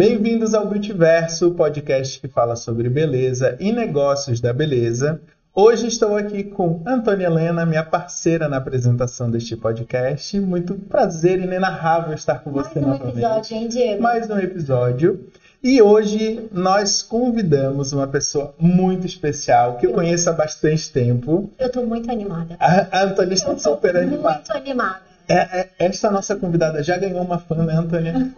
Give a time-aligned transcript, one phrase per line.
[0.00, 5.20] Bem-vindos ao Beautyverso, podcast que fala sobre beleza e negócios da beleza.
[5.54, 10.40] Hoje estou aqui com Antônia Helena, minha parceira na apresentação deste podcast.
[10.40, 13.18] Muito prazer inenarrável estar com você Mais um novamente.
[13.18, 14.02] episódio, hein, Diego?
[14.02, 15.26] Mais um episódio.
[15.62, 21.50] E hoje nós convidamos uma pessoa muito especial que eu conheço há bastante tempo.
[21.58, 22.56] Eu tô muito animada.
[22.58, 24.36] A Antônia está super animada.
[24.36, 25.09] Muito animada.
[25.30, 28.14] É, é, esta nossa convidada já ganhou uma fã, né, Antônia?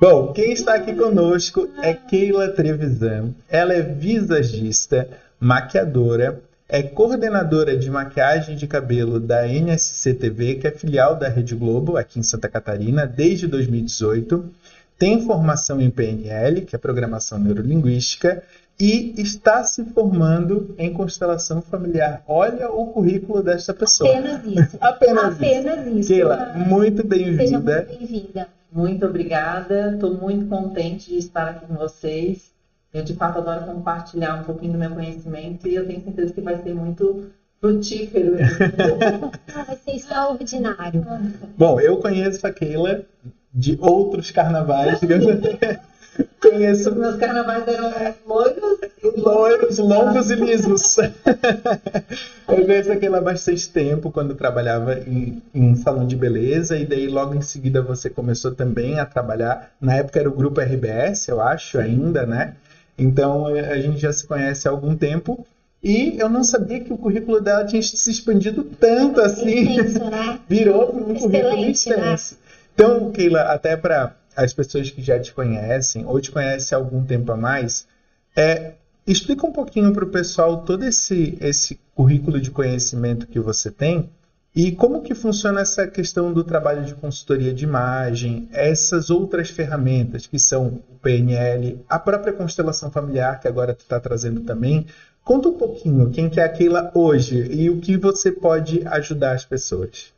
[0.00, 3.34] Bom, quem está aqui conosco é Keila Trevisan.
[3.46, 5.06] Ela é visagista,
[5.38, 11.54] maquiadora, é coordenadora de maquiagem de cabelo da NSC TV, que é filial da Rede
[11.54, 14.50] Globo, aqui em Santa Catarina, desde 2018.
[14.98, 18.42] Tem formação em PNL, que é Programação Neurolinguística,
[18.78, 22.22] e está se formando em constelação familiar.
[22.26, 24.10] Olha o currículo desta pessoa.
[24.10, 24.76] Apenas isso.
[24.80, 25.44] Apenas isso.
[25.44, 26.08] Apenas isso.
[26.08, 27.86] Keila, muito Seja bem-vinda.
[27.86, 28.48] muito bem-vinda.
[28.72, 32.52] Muito obrigada, estou muito contente de estar aqui com vocês.
[32.92, 36.40] Eu, de fato, adoro compartilhar um pouquinho do meu conhecimento e eu tenho certeza que
[36.40, 37.26] vai ser muito
[37.60, 38.36] frutífero.
[39.66, 41.06] Vai ser extraordinário.
[41.56, 43.04] Bom, eu conheço a Keila
[43.54, 45.78] de outros carnavais, digamos assim.
[46.40, 48.78] Conheço meus carnavais eram loiros.
[49.16, 50.96] loiros, longos e lisos.
[52.46, 56.76] Eu conheço a Keila há bastante tempo, quando trabalhava em, em um salão de beleza,
[56.76, 59.72] e daí logo em seguida você começou também a trabalhar.
[59.80, 62.54] Na época era o grupo RBS, eu acho, ainda, né?
[62.98, 65.46] Então eh, a gente já se conhece há algum tempo.
[65.82, 69.74] E eu não sabia que o currículo dela tinha se expandido tanto assim.
[69.74, 70.38] Intenso, né?
[70.48, 71.70] Virou um currículo Excelente, né?
[71.70, 72.38] extenso.
[72.74, 77.04] Então, Keila, até para as pessoas que já te conhecem ou te conhecem há algum
[77.04, 77.86] tempo a mais,
[78.36, 78.74] é,
[79.06, 84.10] explica um pouquinho para o pessoal todo esse, esse currículo de conhecimento que você tem
[84.54, 90.28] e como que funciona essa questão do trabalho de consultoria de imagem, essas outras ferramentas
[90.28, 94.86] que são o PNL, a própria constelação familiar que agora tu está trazendo também.
[95.24, 99.32] Conta um pouquinho quem que é a Keila hoje e o que você pode ajudar
[99.32, 100.13] as pessoas.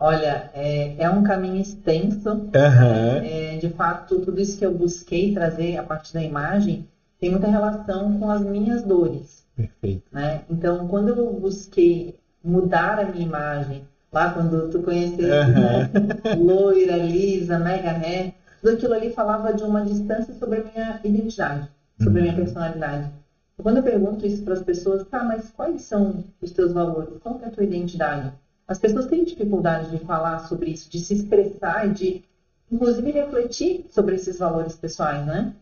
[0.00, 2.48] Olha, é, é um caminho extenso.
[2.54, 3.20] Aham.
[3.24, 6.86] É, de fato, tudo isso que eu busquei trazer a partir da imagem
[7.18, 9.44] tem muita relação com as minhas dores.
[9.56, 10.04] Perfeito.
[10.12, 10.42] né?
[10.48, 12.14] Então, quando eu busquei
[12.44, 15.90] mudar a minha imagem, lá quando tu conheceu Aham.
[16.36, 21.68] loira, lisa, mega hair, tudo aquilo ali falava de uma distância sobre a minha identidade,
[22.00, 23.10] sobre a minha personalidade.
[23.58, 27.18] E Quando eu pergunto isso para as pessoas, tá, mas quais são os teus valores?
[27.20, 28.32] Qual é a tua identidade?
[28.68, 32.22] As pessoas têm dificuldade de falar sobre isso, de se expressar e de,
[32.70, 35.54] inclusive, refletir sobre esses valores pessoais, né?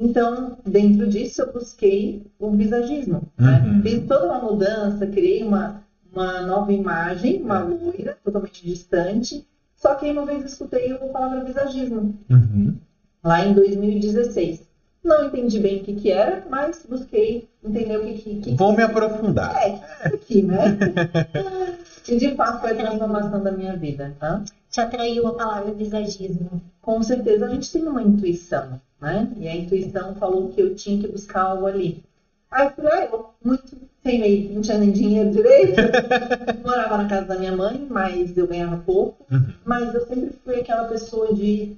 [0.00, 3.20] Então, dentro disso, eu busquei o visagismo.
[3.36, 3.60] Né?
[3.66, 3.82] Uhum.
[3.82, 5.82] Fiz toda uma mudança, criei uma,
[6.12, 9.44] uma nova imagem, uma loira, totalmente distante.
[9.76, 12.74] Só que uma vez escutei a palavra visagismo, Uhum.
[13.22, 14.66] lá em 2016.
[15.04, 18.72] Não entendi bem o que, que era, mas busquei entender o que, que, que Vou
[18.72, 19.54] me aprofundar.
[19.56, 20.76] é, é aqui, né?
[22.08, 24.14] e de fato foi a transformação da minha vida.
[24.18, 24.42] Tá?
[24.70, 26.62] Te atraiu a palavra visagismo.
[26.80, 29.30] Com certeza a gente tem uma intuição, né?
[29.36, 32.02] E a intuição falou que eu tinha que buscar algo ali.
[32.50, 35.76] Aí eu falei, ah, eu muito sem meio, não tinha nem dinheiro direito.
[36.64, 39.26] Morava na casa da minha mãe, mas eu ganhava pouco.
[39.30, 39.52] Uhum.
[39.64, 41.76] Mas eu sempre fui aquela pessoa de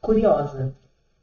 [0.00, 0.72] curiosa,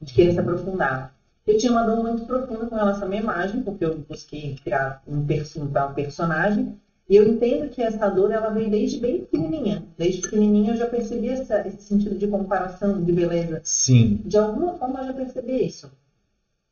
[0.01, 1.13] de querer se aprofundar.
[1.47, 5.01] Eu tinha uma dor muito profunda com relação à minha imagem, porque eu busquei criar
[5.07, 6.77] um, perso um personagem.
[7.09, 9.83] E eu entendo que essa dor ela veio desde bem pequenininha.
[9.97, 13.59] Desde pequenininha eu já percebi essa, esse sentido de comparação, de beleza.
[13.63, 14.21] Sim.
[14.23, 15.91] De alguma forma eu já percebi isso.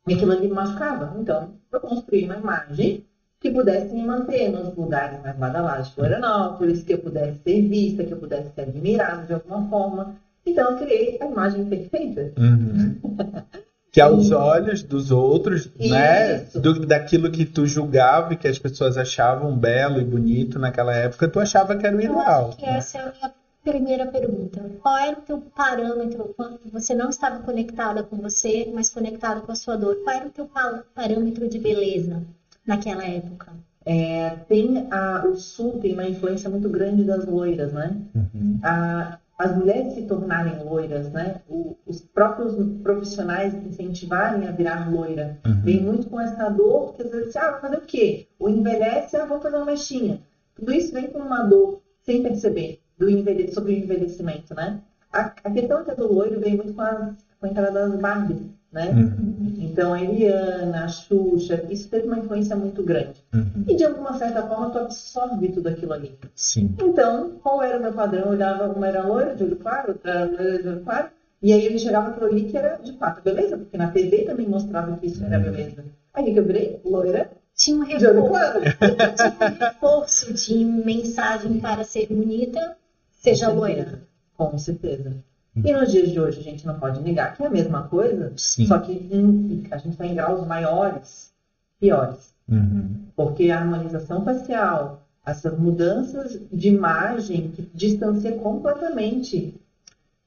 [0.06, 1.12] E aquilo ali me machucava.
[1.18, 3.04] Então, eu construí uma imagem
[3.40, 8.04] que pudesse me manter nos lugares mais badalados de Florianópolis, que eu pudesse ser vista,
[8.04, 10.16] que eu pudesse ser admirada de alguma forma.
[10.46, 12.32] Então, eu criei a imagem perfeita.
[12.38, 12.96] Uhum.
[13.90, 16.42] Que aos olhos dos outros, né?
[16.42, 16.60] Isso.
[16.60, 21.26] do- daquilo que tu julgava e que as pessoas achavam belo e bonito naquela época,
[21.26, 22.48] tu achava que era o Eu ideal.
[22.48, 22.76] acho que né?
[22.76, 23.32] essa é a minha
[23.64, 24.60] primeira pergunta.
[24.82, 29.52] Qual era o teu parâmetro quando você não estava conectada com você, mas conectada com
[29.52, 29.96] a sua dor?
[30.04, 32.22] Qual era o teu pa- parâmetro de beleza
[32.66, 33.52] naquela época?
[33.86, 37.96] É, tem a, o Sul tem uma influência muito grande das loiras, né?
[38.14, 38.58] Uhum.
[38.62, 41.40] a- as mulheres se tornarem loiras, né?
[41.48, 45.38] O- os próprios profissionais incentivarem a virar loira.
[45.46, 45.60] Uhum.
[45.62, 48.26] Vem muito com essa dor, que às vezes, ah, vai fazer o quê?
[48.38, 50.20] Ou envelhece, ah, vou fazer uma mexinha.
[50.54, 54.80] Tudo isso vem com uma dor, sem perceber, do envelhe sobre o envelhecimento, né?
[55.12, 58.42] A, a questão até do loiro vem muito com, as, com a entrada das Barbies,
[58.72, 58.90] né?
[58.90, 59.54] Uhum.
[59.58, 63.24] Então, a Eliana, a Xuxa, isso teve uma influência muito grande.
[63.32, 63.64] Uhum.
[63.66, 66.18] E, de alguma certa forma, tu absorve tudo aquilo ali.
[66.34, 66.74] Sim.
[66.78, 68.26] Então, qual era o meu padrão?
[68.26, 71.08] Eu olhava, uma era loira de olho claro, outra era loira de olho claro.
[71.40, 74.48] E aí eu enxergava aquilo ali que era de fato beleza, porque na TV também
[74.48, 75.84] mostrava que isso era beleza.
[76.12, 78.60] Aí que eu virei loira Tinha um de olho reforço, claro.
[79.16, 82.76] tinha um reforço de mensagem para ser bonita,
[83.12, 84.02] seja loira.
[84.36, 85.16] Com certeza.
[85.64, 88.32] E nos dias de hoje a gente não pode negar que é a mesma coisa,
[88.36, 88.66] Sim.
[88.66, 91.32] só que em- a gente está em graus maiores,
[91.80, 92.34] piores.
[92.48, 93.06] Uhum.
[93.14, 99.54] Porque a harmonização facial, essas mudanças de imagem que distancia completamente.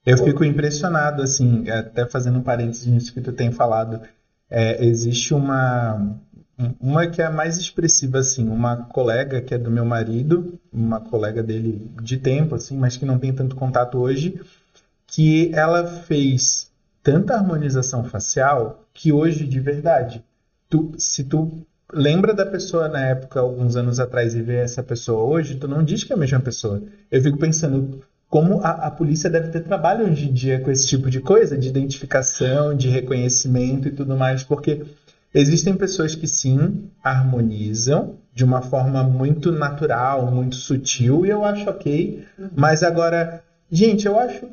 [0.05, 4.01] Eu fico impressionado, assim, até fazendo um parênteses nisso que tu tem falado.
[4.49, 6.17] É, existe uma,
[6.79, 11.41] uma que é mais expressiva, assim, uma colega que é do meu marido, uma colega
[11.41, 14.39] dele de tempo, assim, mas que não tem tanto contato hoje,
[15.11, 16.71] que ela fez
[17.03, 20.23] tanta harmonização facial que hoje, de verdade,
[20.69, 25.21] tu, se tu lembra da pessoa na época, alguns anos atrás, e vê essa pessoa
[25.21, 26.81] hoje, tu não diz que é a mesma pessoa.
[27.11, 30.87] Eu fico pensando, como a, a polícia deve ter trabalho hoje em dia com esse
[30.87, 34.81] tipo de coisa, de identificação, de reconhecimento e tudo mais, porque
[35.33, 41.69] existem pessoas que sim harmonizam de uma forma muito natural, muito sutil, e eu acho
[41.69, 42.23] ok,
[42.55, 44.47] mas agora, gente, eu acho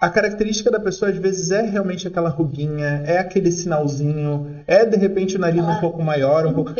[0.00, 4.96] a característica da pessoa às vezes é realmente aquela ruguinha, é aquele sinalzinho, é de
[4.96, 6.72] repente o nariz um Aquela pouco maior, um pouco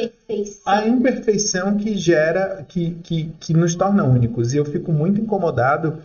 [0.64, 4.54] a imperfeição que gera, que, que, que nos torna únicos.
[4.54, 5.98] E eu fico muito incomodado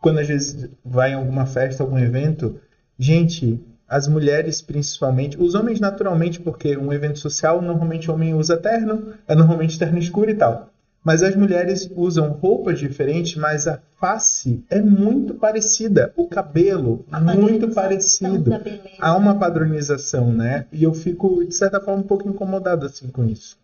[0.00, 2.60] quando às vezes vai em alguma festa, algum evento.
[2.96, 8.56] Gente, as mulheres principalmente, os homens naturalmente, porque um evento social, normalmente o homem usa
[8.56, 10.69] terno, é normalmente terno escuro e tal.
[11.02, 16.12] Mas as mulheres usam roupas diferentes, mas a face é muito parecida.
[16.16, 18.52] O cabelo, A muito parecido
[18.98, 20.66] há uma padronização, né?
[20.70, 23.58] E eu fico, de certa forma, um pouco incomodado assim com isso.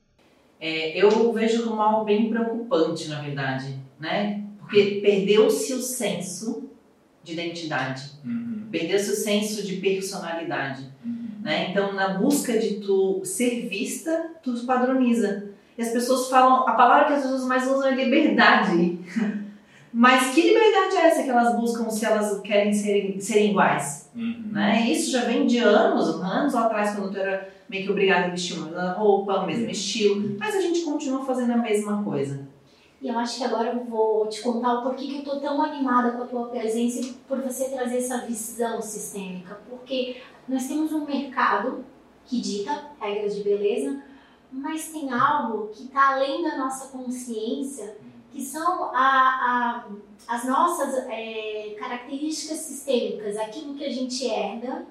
[0.59, 4.43] É, eu vejo como algo bem preocupante, na verdade, né?
[4.59, 6.71] Porque perdeu-se o senso
[7.23, 8.13] de identidade,
[8.71, 10.91] perdeu-se o senso de personalidade,
[11.43, 11.71] né?
[11.71, 15.56] Então, na busca de tu ser vista, tu padroniza.
[15.77, 18.99] E as pessoas falam, a palavra que as pessoas mais usam é liberdade.
[19.93, 24.11] Mas que liberdade é essa que elas buscam se elas querem serem, serem iguais?
[24.15, 24.91] né?
[24.91, 28.31] Isso já vem de anos, anos lá atrás, quando tu era meio que obrigada a
[28.31, 32.47] vestir uma roupa, o mesmo estilo, mas a gente continua fazendo a mesma coisa.
[33.01, 35.63] E eu acho que agora eu vou te contar o porquê que eu tô tão
[35.63, 39.59] animada com a tua presença e por você trazer essa visão sistêmica.
[39.69, 40.17] Porque
[40.49, 41.85] nós temos um mercado
[42.25, 44.03] que dita regras de beleza,
[44.53, 47.97] mas tem algo que está além da nossa consciência,
[48.33, 49.87] que são a, a-
[50.29, 54.85] as nossas é, características sistêmicas, aquilo que a gente herda,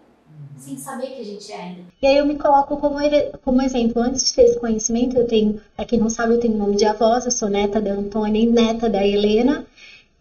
[0.57, 1.81] sem saber que a gente herda.
[2.01, 2.97] E aí eu me coloco como,
[3.43, 4.01] como exemplo.
[4.01, 6.85] Antes de ter esse conhecimento, eu tenho, pra quem não sabe, eu tenho nome de
[6.85, 9.65] avós, eu sou neta da Antônia e neta da Helena,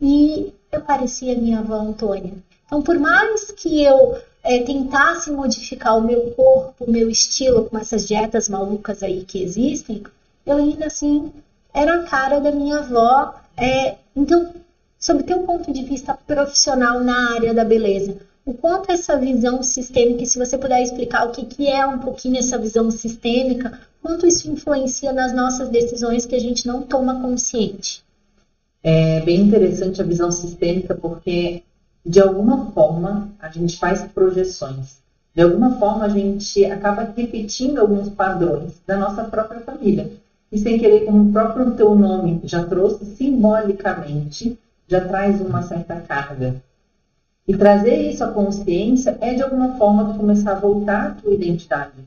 [0.01, 2.35] e eu parecia minha avó Antônia.
[2.67, 7.79] Então, por mais que eu eh, tentasse modificar o meu corpo, o meu estilo com
[7.79, 10.03] essas dietas malucas aí que existem,
[10.47, 11.33] eu ainda assim
[11.73, 13.35] era a cara da minha avó.
[13.57, 14.53] Eh, então,
[14.99, 20.25] sob teu ponto de vista profissional na área da beleza, o quanto essa visão sistêmica,
[20.27, 24.51] se você puder explicar o que, que é um pouquinho essa visão sistêmica, quanto isso
[24.51, 28.05] influencia nas nossas decisões que a gente não toma consciente.
[28.83, 31.63] É bem interessante a visão sistêmica porque,
[32.05, 35.03] de alguma forma, a gente faz projeções.
[35.35, 40.13] De alguma forma, a gente acaba repetindo alguns padrões da nossa própria família.
[40.53, 45.97] E sem querer, como o próprio teu nome já trouxe, simbolicamente, já traz uma certa
[45.97, 46.63] carga.
[47.49, 52.05] E trazer isso à consciência é, de alguma forma, começar a voltar à tua identidade.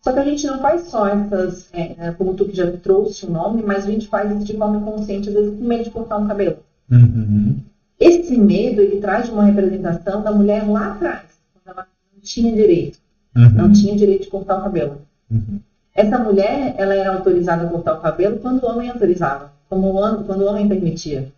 [0.00, 3.26] Só que a gente não faz só essas, é, é, como tu que já trouxe
[3.26, 5.90] o nome, mas a gente faz isso de forma inconsciente, às vezes com medo de
[5.90, 6.58] cortar um cabelo.
[6.90, 7.56] Uhum.
[7.98, 12.98] Esse medo, ele traz uma representação da mulher lá atrás, quando ela não tinha direito,
[13.34, 13.72] não Uhum.
[13.72, 14.98] tinha direito de cortar o cabelo.
[15.30, 15.58] Uhum.
[15.94, 19.94] Essa mulher, ela era autorizada a cortar o cabelo quando o homem autorizava, como o
[19.96, 21.32] homem- quando o homem permitia.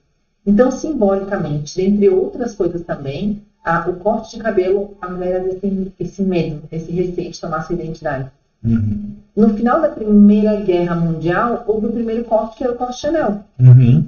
[0.47, 6.23] Então, simbolicamente, dentre outras coisas também, a- o corte de cabelo, a mulher tem esse
[6.23, 8.31] medo, esse receio de tomar sua identidade.
[8.62, 9.12] Uhum.
[9.35, 13.40] No final da Primeira Guerra Mundial, houve o primeiro corte, que era o corte Chanel.
[13.59, 14.05] Uhum.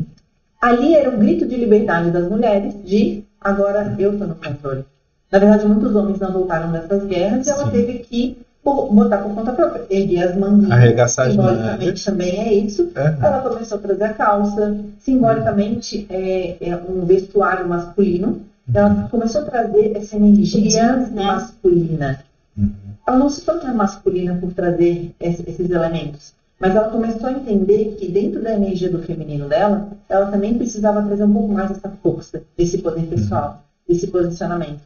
[0.62, 4.84] Ali era um grito de liberdade das mulheres de agora eu estou no controle.
[5.30, 7.70] Na verdade, muitos homens não voltaram dessas guerras e ela Sim.
[7.72, 10.70] teve que botar por conta própria, erguer as manguinhas.
[10.70, 12.04] Arregaçar as simbolicamente mangas.
[12.04, 12.82] também é isso.
[12.82, 13.16] Uhum.
[13.20, 18.42] Ela começou a trazer a calça, simbolicamente é, é um vestuário masculino.
[18.72, 21.26] Ela começou a trazer essa energia né?
[21.26, 22.20] masculina.
[22.56, 22.68] Uhum.
[23.04, 27.96] Ela não se torna masculina por trazer esse- esses elementos, mas ela começou a entender
[27.98, 31.88] que dentro da energia do feminino dela, ela também precisava trazer um pouco mais dessa
[32.00, 34.80] força, desse poder pessoal, desse posicionamento.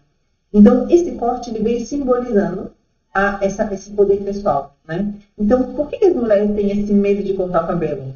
[0.51, 2.71] Então, esse corte ele veio simbolizando
[3.13, 5.13] a, essa, esse poder pessoal, né?
[5.39, 8.15] Então, por que as mulheres têm esse medo de cortar o cabelo?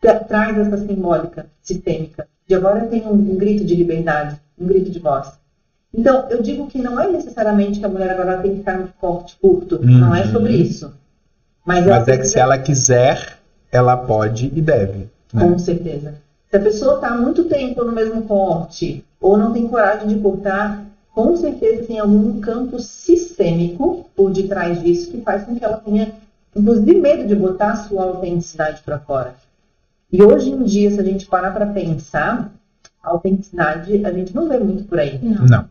[0.00, 4.90] Tra traz essa simbólica sistêmica de agora tem um, um grito de liberdade, um grito
[4.90, 5.30] de voz.
[5.92, 8.88] Então, eu digo que não é necessariamente que a mulher agora tem que ficar no
[8.98, 9.76] corte curto.
[9.76, 9.98] Uhum.
[9.98, 11.01] Não é sobre isso.
[11.64, 13.38] Mas, Mas é que se ela quiser,
[13.70, 15.08] ela pode e deve.
[15.32, 15.48] Né?
[15.48, 16.14] Com certeza.
[16.50, 20.84] Se a pessoa está muito tempo no mesmo corte ou não tem coragem de cortar,
[21.14, 26.12] com certeza tem algum campo sistêmico por detrás disso que faz com que ela tenha,
[26.54, 29.34] inclusive, medo de botar a sua autenticidade para fora.
[30.12, 32.52] E hoje em dia, se a gente parar para pensar,
[33.02, 35.18] a autenticidade a gente não vê muito por aí.
[35.22, 35.46] Não.
[35.46, 35.68] não.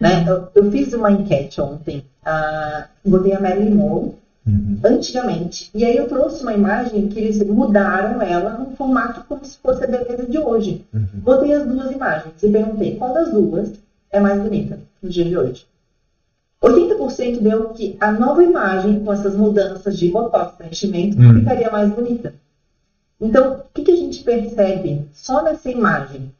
[0.00, 0.24] Né?
[0.26, 4.14] Eu, eu, fiz uma enquete ontem, uh, botei a Marilyn Monroe
[4.48, 4.80] uhum.
[4.84, 9.58] antigamente, e aí eu trouxe uma imagem que eles mudaram ela num formato como se
[9.58, 10.84] fosse a beleza de hoje.
[10.92, 11.06] Uhum.
[11.14, 13.72] Botei as duas imagens e perguntei qual das duas
[14.10, 15.66] é mais bonita no dia de hoje.
[16.62, 21.38] 80% deu que a nova imagem, com essas mudanças de botox, preenchimento, uhum.
[21.38, 22.34] ficaria mais bonita.
[23.20, 26.32] Então, o que, que a gente percebe só nessa imagem?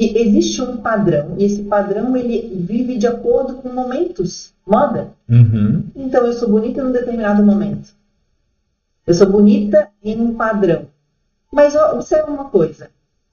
[0.00, 5.08] Que existe um padrão, e esse padrão ele vive de acordo com momentos, moda.
[5.28, 5.84] Uhum.
[5.94, 7.90] Então, eu sou bonita em um determinado momento.
[9.06, 10.86] Eu sou bonita em um padrão.
[11.52, 12.88] Mas observa uma coisa.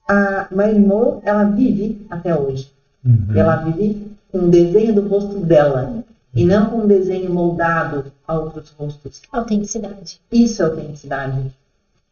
[0.06, 2.70] A Marilyn Monroe, ela vive até hoje.
[3.02, 3.34] Uhum.
[3.34, 6.04] Ela vive com o desenho do rosto dela.
[6.34, 9.22] E não com um desenho moldado a outros rostos.
[9.32, 10.20] Autenticidade.
[10.30, 11.50] Isso é autenticidade.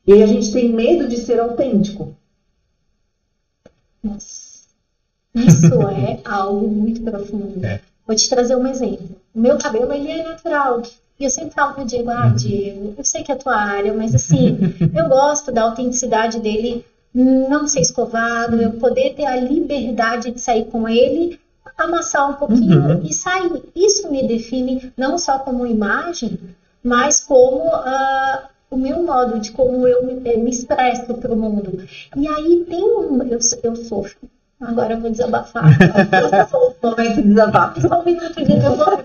[0.07, 2.17] E a gente tem medo de ser autêntico.
[4.03, 4.46] Nossa,
[5.37, 7.65] isso é algo muito profundo.
[7.65, 7.81] É.
[8.07, 9.17] Vou te trazer um exemplo.
[9.35, 10.83] O meu cabelo ele é natural.
[11.19, 12.35] E eu sempre falo pro Diego, ah, uhum.
[12.35, 14.59] Diego, eu sei que é a tua área, mas assim,
[14.95, 20.67] eu gosto da autenticidade dele não ser escovado, eu poder ter a liberdade de sair
[20.67, 21.41] com ele,
[21.79, 23.03] amassar um pouquinho uhum.
[23.03, 23.63] e sair.
[23.75, 26.39] Isso me define não só como imagem,
[26.83, 28.39] mas como uh,
[28.71, 31.83] o meu modo de como eu me, eh, me expresso para o mundo.
[32.15, 33.23] E aí tem um.
[33.23, 34.29] Eu, eu sofro.
[34.61, 35.65] Agora eu vou desabafar.
[36.83, 37.81] Momento de desabafo.
[37.81, 39.03] Só um minuto de desabafo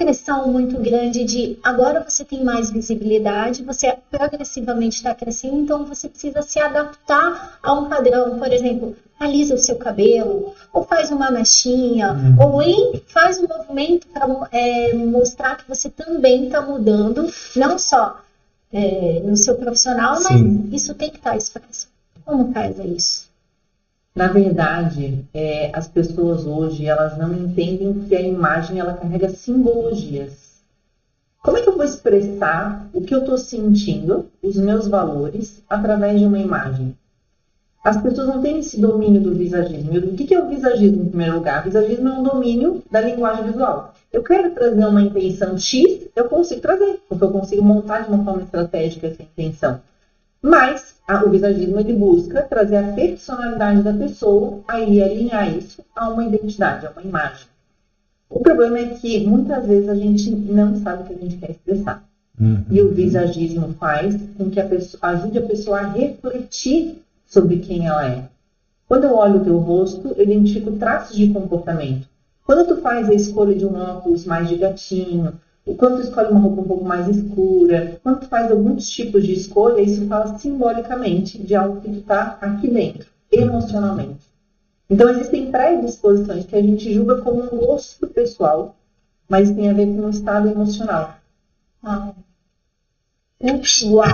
[0.00, 6.08] pressão muito grande de agora você tem mais visibilidade, você progressivamente está crescendo, então você
[6.08, 8.38] precisa se adaptar a um padrão.
[8.38, 12.36] Por exemplo, alisa o seu cabelo, ou faz uma mechinha, uhum.
[12.40, 18.22] ou em, faz um movimento para é, mostrar que você também está mudando, não só
[18.72, 20.24] é, no seu profissional, Sim.
[20.70, 21.88] mas isso tem que estar tá expresso.
[22.24, 23.29] Como faz isso?
[24.14, 30.62] Na verdade, é, as pessoas hoje elas não entendem que a imagem ela carrega simbologias.
[31.42, 36.18] Como é que eu vou expressar o que eu estou sentindo, os meus valores, através
[36.18, 36.94] de uma imagem?
[37.82, 39.96] As pessoas não têm esse domínio do visagismo.
[39.96, 41.60] O que é o visagismo, em primeiro lugar?
[41.60, 43.94] O visagismo é um domínio da linguagem visual.
[44.12, 48.22] Eu quero trazer uma intenção X, eu consigo trazer, porque eu consigo montar de uma
[48.22, 49.80] forma estratégica essa intenção.
[50.42, 56.24] Mas o visagismo ele busca trazer a personalidade da pessoa, aí alinhar isso a uma
[56.24, 57.46] identidade, a uma imagem.
[58.28, 61.50] O problema é que muitas vezes a gente não sabe o que a gente quer
[61.50, 62.04] expressar.
[62.40, 62.64] Uhum.
[62.70, 67.86] E o visagismo faz com que a pessoa, ajude a pessoa a refletir sobre quem
[67.86, 68.24] ela é.
[68.88, 72.08] Quando eu olho o teu rosto, eu identifico traços de comportamento.
[72.46, 75.32] Quando tu faz a escolha de um óculos mais de gatinho,
[75.76, 79.32] quando tu escolhe uma roupa um pouco mais escura, quando tu faz alguns tipos de
[79.32, 84.26] escolha, isso fala simbolicamente de algo que tu está aqui dentro, emocionalmente.
[84.88, 88.74] Então existem predisposições que a gente julga como um gosto pessoal,
[89.28, 91.16] mas tem a ver com um estado emocional.
[91.82, 92.12] Ah.
[93.84, 94.04] Uau!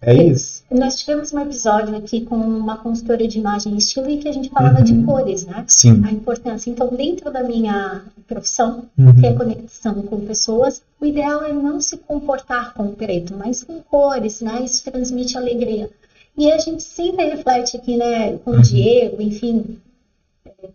[0.00, 0.53] É isso.
[0.74, 4.32] Nós tivemos um episódio aqui com uma consultora de imagem e estilo em que a
[4.32, 4.84] gente falava uhum.
[4.84, 5.64] de cores, né?
[5.68, 6.02] Sim.
[6.04, 6.68] A importância.
[6.68, 9.14] Então, dentro da minha profissão, uhum.
[9.14, 13.80] que é conexão com pessoas, o ideal é não se comportar com preto, mas com
[13.80, 14.62] cores, né?
[14.64, 15.88] Isso transmite alegria.
[16.36, 18.60] E a gente sempre reflete aqui, né, com o uhum.
[18.60, 19.78] Diego, enfim,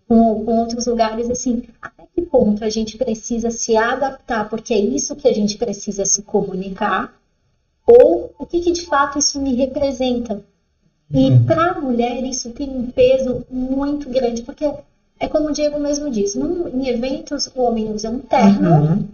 [0.07, 4.79] com, com outros lugares, assim, até que ponto a gente precisa se adaptar, porque é
[4.79, 7.13] isso que a gente precisa se comunicar,
[7.89, 10.41] ou o que, que de fato isso me representa.
[11.11, 11.43] E uhum.
[11.45, 14.69] para a mulher isso tem um peso muito grande, porque
[15.19, 19.05] é como o Diego mesmo disse, num, em eventos o homem usa um terno, uhum.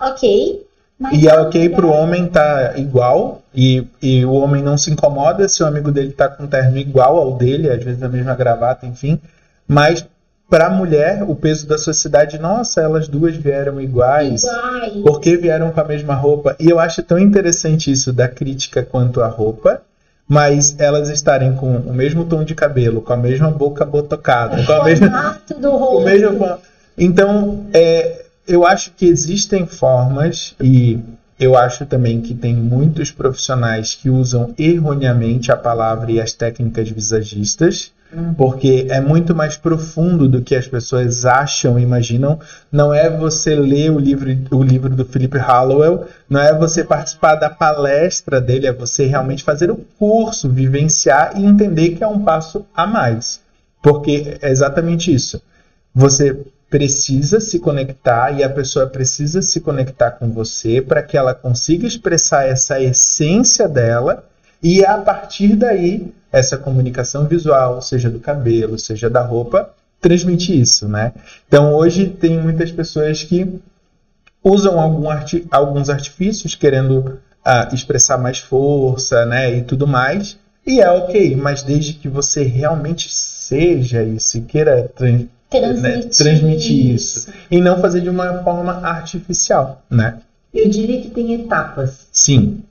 [0.00, 0.66] ok,
[1.12, 4.90] e é ok para o homem estar tá igual, e, e o homem não se
[4.90, 8.08] incomoda se o amigo dele está com um terno igual ao dele, às vezes a
[8.08, 9.20] mesma gravata, enfim.
[9.66, 10.06] Mas
[10.48, 15.70] para a mulher, o peso da sociedade, nossa, elas duas vieram iguais, iguais, porque vieram
[15.70, 16.54] com a mesma roupa.
[16.60, 19.80] E eu acho tão interessante isso da crítica quanto à roupa,
[20.28, 24.72] mas elas estarem com o mesmo tom de cabelo, com a mesma boca botocada, com
[24.72, 25.40] a mesma.
[25.58, 25.96] do rosto.
[25.98, 26.58] o mesmo...
[26.96, 30.98] Então, é, eu acho que existem formas, e
[31.40, 36.88] eu acho também que tem muitos profissionais que usam erroneamente a palavra e as técnicas
[36.90, 37.92] visagistas
[38.36, 42.38] porque é muito mais profundo do que as pessoas acham, imaginam.
[42.70, 47.36] Não é você ler o livro, o livro do Philip Hallowell, não é você participar
[47.36, 52.20] da palestra dele, é você realmente fazer o curso, vivenciar e entender que é um
[52.20, 53.40] passo a mais.
[53.82, 55.40] Porque é exatamente isso.
[55.94, 56.36] Você
[56.70, 61.86] precisa se conectar e a pessoa precisa se conectar com você para que ela consiga
[61.86, 64.24] expressar essa essência dela
[64.64, 69.68] e a partir daí essa comunicação visual, seja do cabelo, seja da roupa,
[70.00, 71.12] transmitir isso, né?
[71.46, 73.60] Então hoje tem muitas pessoas que
[74.42, 80.80] usam algum arti alguns artifícios querendo ah, expressar mais força, né, e tudo mais, e
[80.80, 86.94] é ok, mas desde que você realmente seja isso e queira trans transmitir, né, transmitir
[86.94, 87.18] isso.
[87.18, 90.18] isso e não fazer de uma forma artificial, né?
[90.54, 92.08] Eu diria que tem etapas.
[92.10, 92.62] Sim.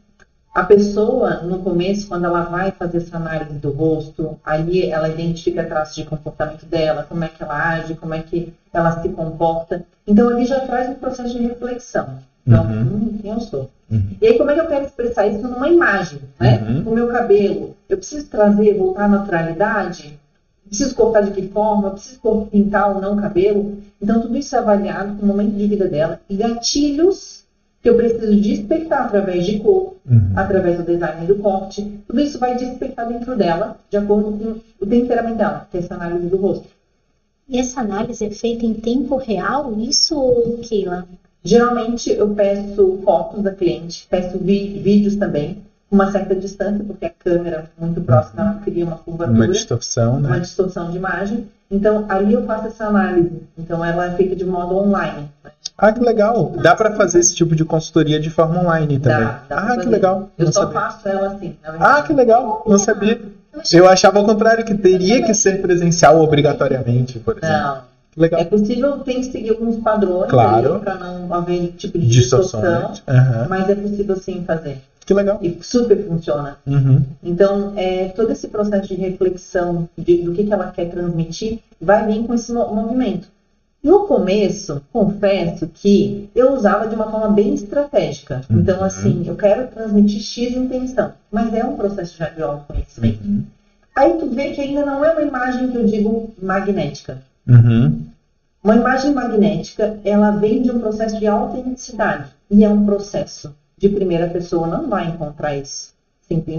[0.53, 5.63] A pessoa, no começo, quando ela vai fazer essa análise do rosto, aí ela identifica
[5.63, 9.83] traços de comportamento dela, como é que ela age, como é que ela se comporta.
[10.05, 12.19] Então, ele já traz um processo de reflexão.
[12.45, 12.81] Então, uhum.
[12.81, 13.71] hum, quem eu sou?
[13.89, 14.15] Uhum.
[14.21, 16.19] E aí, como é que eu quero expressar isso numa imagem?
[16.39, 16.61] Né?
[16.61, 16.91] Uhum.
[16.91, 20.19] O meu cabelo, eu preciso trazer, voltar à naturalidade?
[20.67, 21.91] Preciso cortar de que forma?
[21.91, 23.79] Preciso pintar ou não o cabelo?
[23.99, 26.19] Então, tudo isso é avaliado no momento de vida dela.
[26.29, 27.32] E gatilhos
[27.83, 30.31] que eu preciso despertar através de cor, uhum.
[30.37, 31.81] através do design do corte.
[32.07, 35.93] Tudo isso vai despertar dentro dela, de acordo com o temperamento dela, que é essa
[35.93, 36.69] análise do rosto.
[37.49, 40.17] E essa análise é feita em tempo real, isso,
[40.63, 41.05] Keila?
[41.43, 45.57] Geralmente eu peço fotos da cliente, peço vídeos também,
[45.91, 49.37] uma certa distância, porque a câmera muito próxima ela cria uma curvatura.
[49.37, 50.29] Uma distorção, né?
[50.29, 51.49] Uma distorção de imagem.
[51.69, 53.43] Então, ali eu faço essa análise.
[53.57, 55.29] Então, ela é feita de modo online.
[55.43, 55.51] Né?
[55.83, 56.53] Ah, que legal.
[56.61, 59.19] Dá para fazer esse tipo de consultoria de forma online também.
[59.19, 60.29] Dá, dá ah, que legal.
[60.37, 60.79] Eu Não só sabia.
[60.79, 61.57] faço ela assim.
[61.61, 62.63] Ah, que legal.
[62.65, 63.21] Não sabia.
[63.69, 67.57] Eu achava ao contrário, que teria que ser presencial obrigatoriamente, por exemplo.
[67.57, 67.81] Não.
[68.15, 68.39] Legal.
[68.39, 70.79] É possível, tem que seguir alguns padrões claro.
[70.79, 73.45] para não haver tipo de distorção, uhum.
[73.49, 74.81] mas é possível sim fazer.
[75.05, 75.39] Que legal.
[75.41, 76.57] E super funciona.
[76.65, 77.03] Uhum.
[77.21, 82.05] Então, é, todo esse processo de reflexão de, do que, que ela quer transmitir vai
[82.05, 83.27] vir com esse movimento.
[83.83, 88.41] No começo, confesso que eu usava de uma forma bem estratégica.
[88.49, 88.59] Uhum.
[88.59, 93.27] Então, assim, eu quero transmitir X intenção, mas é um processo já de autoconhecimento.
[93.27, 93.43] Uhum.
[93.93, 97.21] Aí tu vê que ainda não é uma imagem que eu digo magnética.
[97.45, 98.05] Uhum.
[98.63, 102.29] Uma imagem magnética, ela vem de um processo de autenticidade.
[102.49, 106.53] E é um processo de primeira pessoa, não vai encontrar isso sem ter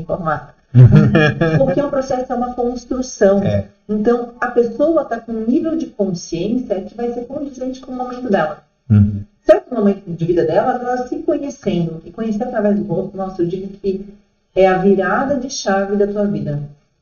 [0.74, 1.58] informado.
[1.58, 3.42] Porque o processo é uma construção.
[3.42, 3.66] É.
[3.88, 7.96] Então, a pessoa está com um nível de consciência que vai ser condizente com o
[7.96, 8.64] momento dela.
[8.90, 9.22] Uhum.
[9.42, 12.00] Certo momento de vida dela, ela se conhecendo.
[12.04, 14.06] E conhecer através do rosto, nossa, eu digo que
[14.54, 16.60] é a virada de chave da tua vida.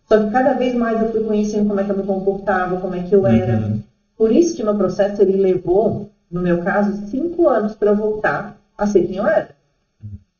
[0.08, 2.94] Só que cada vez mais eu fui conhecendo como é que eu me comportava, como
[2.94, 3.58] é que eu era.
[3.58, 3.80] Uhum.
[4.16, 8.87] Por isso que meu processo, ele levou, no meu caso, cinco anos para voltar a
[8.87, 9.48] ser quem eu era.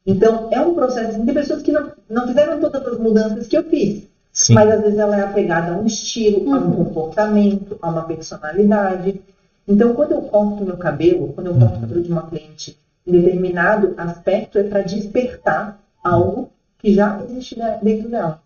[0.06, 1.24] Então, é um processo.
[1.24, 4.08] Tem pessoas que não, não fizeram todas as mudanças que eu fiz.
[4.32, 4.54] Sim.
[4.54, 6.54] Mas às vezes ela é apegada a um estilo, uhum.
[6.54, 6.84] a um uhum.
[6.84, 9.20] comportamento, a uma personalidade.
[9.68, 13.12] Então, quando eu corto meu cabelo, quando eu corto o cabelo de uma cliente em
[13.12, 18.40] determinado aspecto, é para despertar algo que já existe dentro dela.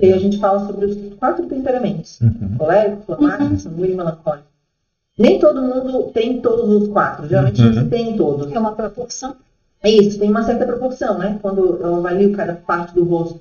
[0.00, 2.56] E aí a gente fala sobre os quatro temperamentos: uhum.
[2.58, 3.58] colérico, flamático, uhum.
[3.58, 4.46] sanguíneo e melancólico.
[5.18, 7.88] Nem todo mundo tem todos os quatro, geralmente uhum.
[7.88, 8.50] tem todos.
[8.50, 9.36] É uma proporção.
[9.82, 11.38] É isso, tem uma certa proporção, né?
[11.40, 13.40] Quando eu avalio cada parte do rosto.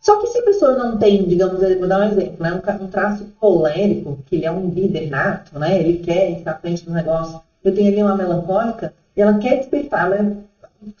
[0.00, 2.52] Só que se a pessoa não tem, digamos, vou dar um exemplo, né?
[2.52, 5.78] Um, um traço colérico, que ele é um líder nato, né?
[5.78, 7.40] Ele quer estar à frente do negócio.
[7.62, 10.36] Eu tenho ali uma melancólica, e ela quer despertar, ela,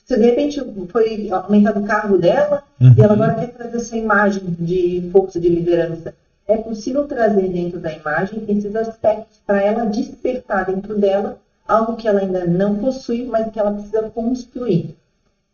[0.04, 2.94] se de repente foi aumentado o cargo dela, uhum.
[2.96, 6.14] e ela agora quer trazer essa imagem de força, de liderança.
[6.46, 11.38] É possível trazer dentro da imagem esses aspectos para ela despertar dentro dela
[11.68, 14.96] algo que ela ainda não possui, mas que ela precisa construir.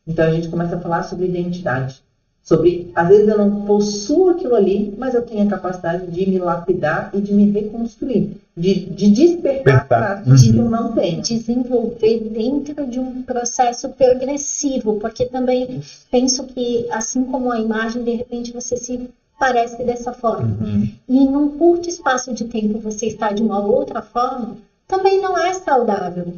[0.07, 2.03] Então a gente começa a falar sobre identidade.
[2.43, 6.39] Sobre, às vezes eu não possuo aquilo ali, mas eu tenho a capacidade de me
[6.39, 10.37] lapidar e de me reconstruir, de, de despertar para uhum.
[10.37, 11.23] que eu não tenho.
[11.23, 18.15] Desenvolver dentro de um processo progressivo, porque também penso que, assim como a imagem, de
[18.15, 20.55] repente você se parece dessa forma.
[20.61, 20.89] Uhum.
[21.09, 25.55] E num curto espaço de tempo você está de uma outra forma, também não é
[25.55, 26.35] saudável.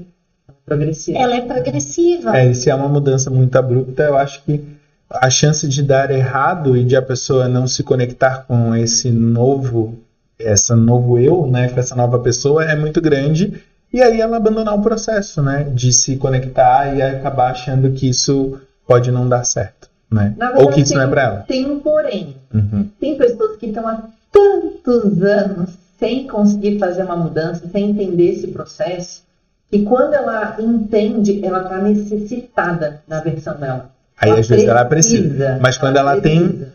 [0.65, 1.19] Progressiva.
[1.19, 2.37] Ela é progressiva.
[2.37, 4.65] É, se é uma mudança muito abrupta, eu acho que
[5.09, 9.99] a chance de dar errado e de a pessoa não se conectar com esse novo,
[10.39, 14.75] essa novo eu, né, com essa nova pessoa é muito grande e aí ela abandonar
[14.75, 19.89] o processo, né, de se conectar e acabar achando que isso pode não dar certo,
[20.11, 21.37] né, verdade, ou que isso tem, não é para ela.
[21.47, 22.37] Tem um porém.
[22.53, 22.89] Uhum.
[23.01, 28.49] Tem pessoas que estão há tantos anos sem conseguir fazer uma mudança, sem entender esse
[28.49, 29.23] processo,
[29.71, 33.91] e quando ela entende, ela está necessitada da versão dela.
[34.19, 36.41] Aí ela às vezes ela precisa, mas quando ela, precisa.
[36.41, 36.69] tem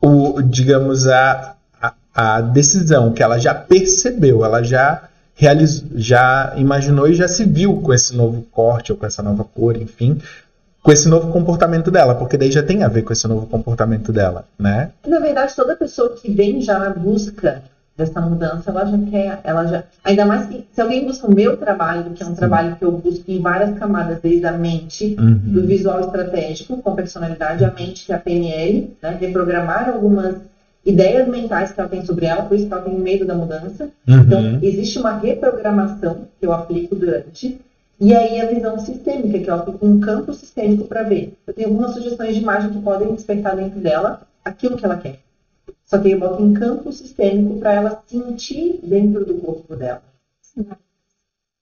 [0.00, 7.08] o, digamos, a, a, a decisão que ela já percebeu, ela já realizou, já imaginou
[7.08, 10.20] e já se viu com esse novo corte ou com essa nova cor, enfim,
[10.82, 14.12] com esse novo comportamento dela, porque daí já tem a ver com esse novo comportamento
[14.12, 14.90] dela, né?
[15.06, 17.62] Na verdade, toda pessoa que vem já na busca
[17.98, 21.56] dessa mudança, ela já quer, ela já, ainda mais que se alguém busca o meu
[21.56, 25.60] trabalho, que é um trabalho que eu busco em várias camadas, desde a mente, do
[25.60, 25.66] Uhum.
[25.66, 30.36] visual estratégico, com personalidade, a mente, que é a PNL, né, reprogramar algumas
[30.86, 33.88] ideias mentais que ela tem sobre ela, por isso que ela tem medo da mudança.
[34.06, 34.58] Então, Uhum.
[34.62, 37.58] existe uma reprogramação que eu aplico durante,
[38.00, 41.32] e aí a visão sistêmica, que eu aplico um campo sistêmico para ver.
[41.44, 45.16] Eu tenho algumas sugestões de imagem que podem despertar dentro dela aquilo que ela quer.
[45.88, 50.02] Só que eu boto em campo sistêmico para ela sentir dentro do corpo dela.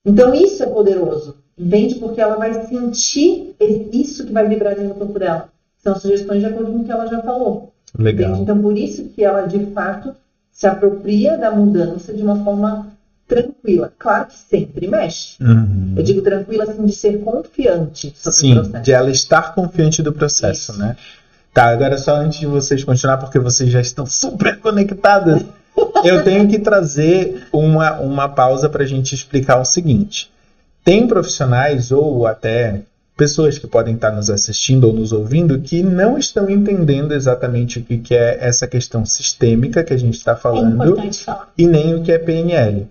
[0.04, 1.94] Então isso é poderoso, entende?
[1.94, 3.54] Porque ela vai sentir
[3.92, 5.48] isso que vai vibrar dentro do corpo dela.
[5.78, 7.72] São sugestões de acordo com o que ela já falou.
[7.94, 8.02] Entende?
[8.02, 8.36] Legal.
[8.42, 10.14] Então, por isso que ela, de fato,
[10.50, 12.88] se apropria da mudança de uma forma
[13.28, 13.92] tranquila.
[13.96, 15.40] Claro que sempre mexe.
[15.40, 15.94] Uhum.
[15.96, 18.84] Eu digo tranquila, assim, de ser confiante sobre Sim, o processo.
[18.84, 20.80] de ela estar confiante do processo, Isso.
[20.80, 20.96] né?
[21.56, 25.42] Tá, agora só antes de vocês continuar, porque vocês já estão super conectadas,
[26.04, 30.30] eu tenho que trazer uma, uma pausa para a gente explicar o seguinte.
[30.84, 32.82] Tem profissionais ou até
[33.16, 37.82] pessoas que podem estar nos assistindo ou nos ouvindo que não estão entendendo exatamente o
[37.82, 41.48] que que é essa questão sistêmica que a gente está É falando falar.
[41.56, 42.86] e nem o que é PNL.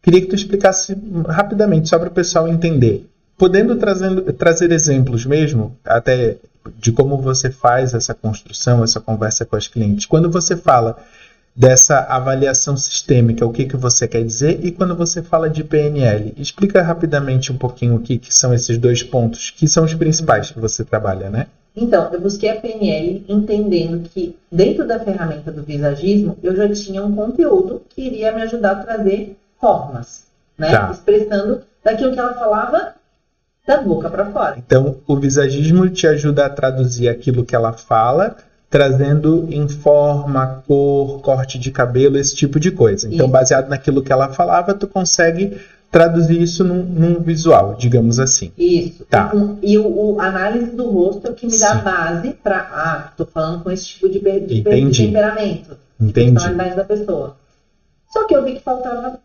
[0.00, 3.04] Queria que tu explicasse rapidamente, só para o pessoal entender.
[3.36, 6.36] Podendo trazendo, trazer exemplos mesmo, até
[6.78, 10.06] de como você faz essa construção, essa conversa com as clientes.
[10.06, 10.98] Quando você fala
[11.54, 14.64] dessa avaliação sistêmica, o que, que você quer dizer?
[14.64, 18.78] E quando você fala de PNL, explica rapidamente um pouquinho o que, que são esses
[18.78, 21.46] dois pontos, que são os principais que você trabalha, né?
[21.74, 27.04] Então, eu busquei a PNL entendendo que dentro da ferramenta do visagismo eu já tinha
[27.04, 30.26] um conteúdo que iria me ajudar a trazer formas,
[30.58, 30.70] né?
[30.70, 30.90] Tá.
[30.90, 32.94] Expressando daquilo que ela falava
[33.70, 34.56] da boca para fora.
[34.58, 38.36] Então, o visagismo te ajuda a traduzir aquilo que ela fala,
[38.68, 43.06] trazendo em forma, cor, corte de cabelo, esse tipo de coisa.
[43.06, 43.32] Então, Isso.
[43.32, 45.56] baseado naquilo que ela falava, tu consegue
[45.90, 48.52] traduzir isso num, num visual, digamos assim.
[48.56, 49.04] Isso.
[49.06, 49.32] Tá.
[49.60, 51.82] E, o, o análise do rosto é o que me dá Sim.
[51.84, 55.06] base para, ah, tô falando com esse tipo de, de, per- de Entendi.
[55.06, 56.32] temperamento, de Entendi.
[56.32, 57.36] personalidade da pessoa.
[58.08, 59.18] Só que eu vi que faltava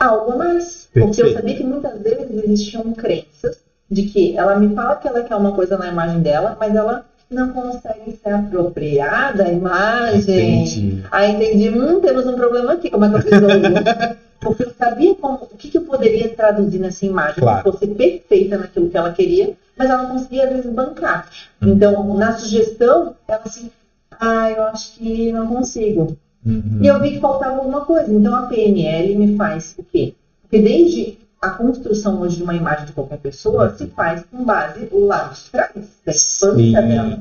[0.00, 0.88] algo a mais.
[0.92, 3.58] Porque eu sabia que muitas vezes existiam crenças
[3.92, 7.04] de que ela me fala que ela quer uma coisa na imagem dela, mas ela
[7.30, 10.62] não consegue se apropriar da imagem.
[10.64, 11.04] Entendi.
[11.10, 13.74] Aí entendi, hum, temos um problema aqui, como é que eu resolvo?
[14.40, 17.62] Porque eu sabia como, o que, que eu poderia traduzir nessa imagem Claro.
[17.62, 21.28] que fosse perfeita naquilo que ela queria, mas ela não conseguia, às vezes, bancar.
[21.60, 21.68] Hum.
[21.68, 23.70] Então, na sugestão, ela assim,
[24.18, 26.16] ah, eu acho que não consigo.
[26.44, 26.78] Uhum.
[26.80, 28.12] E eu vi que faltava alguma coisa.
[28.12, 30.14] Então, a PNL me faz o quê?
[30.42, 34.88] Porque desde a construção hoje de uma imagem de qualquer pessoa se faz com base
[34.92, 35.72] lá de trás,
[36.06, 37.18] da infância dela,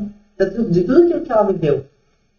[0.70, 1.86] de tudo aquilo que ela viveu.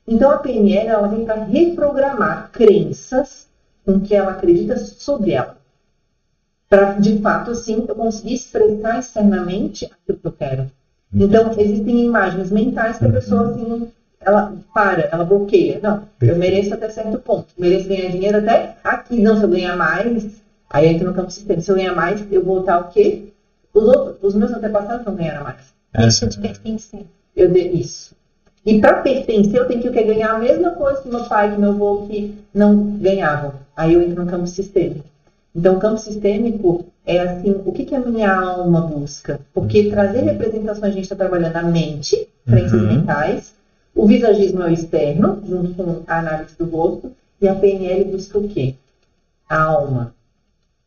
[0.06, 3.48] Então, a PNL ela para reprogramar crenças
[3.84, 5.56] com que ela acredita sobre ela.
[6.68, 10.66] Para, de fato, assim, eu conseguir expressar externamente aquilo que eu quero.
[11.12, 13.88] Então, existem imagens mentais que a pessoa, assim,
[14.20, 15.80] ela para, ela bloqueia.
[15.82, 17.48] Não, eu mereço até certo ponto.
[17.58, 19.20] Mereço ganhar dinheiro até aqui.
[19.20, 20.42] Não, se eu ganhar mais,
[20.72, 21.60] aí entra no campo sistema.
[21.60, 23.24] Se eu ganhar mais, eu vou estar o quê?
[23.74, 25.72] Os, outros, os meus antepassados não ganharam mais.
[25.94, 27.04] Deixa de pertencer.
[27.36, 28.14] Eu dei isso.
[28.64, 31.70] E para pertencer, eu tenho que ganhar a mesma coisa que meu pai, que meu
[31.70, 33.54] avô, que não ganhavam.
[33.76, 35.04] Aí eu entro no campo sistêmico.
[35.54, 39.40] Então, o campo sistêmico é assim, o que, que a minha alma busca?
[39.52, 42.86] Porque trazer representações, a gente está trabalhando a mente, crenças Uhum.
[42.98, 43.52] mentais,
[43.94, 48.38] o visagismo é o externo, junto com a análise do rosto, e a PNL busca
[48.38, 48.74] o quê?
[49.48, 50.14] A alma.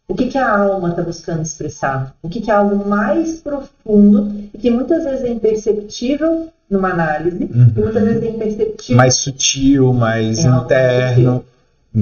[0.07, 2.15] O que, que a alma está buscando expressar?
[2.21, 7.43] O que, que é algo mais profundo e que muitas vezes é imperceptível numa análise,
[7.45, 7.71] Uhum.
[7.75, 11.45] e muitas vezes é imperceptível Mais sutil, mais É algo mais interno.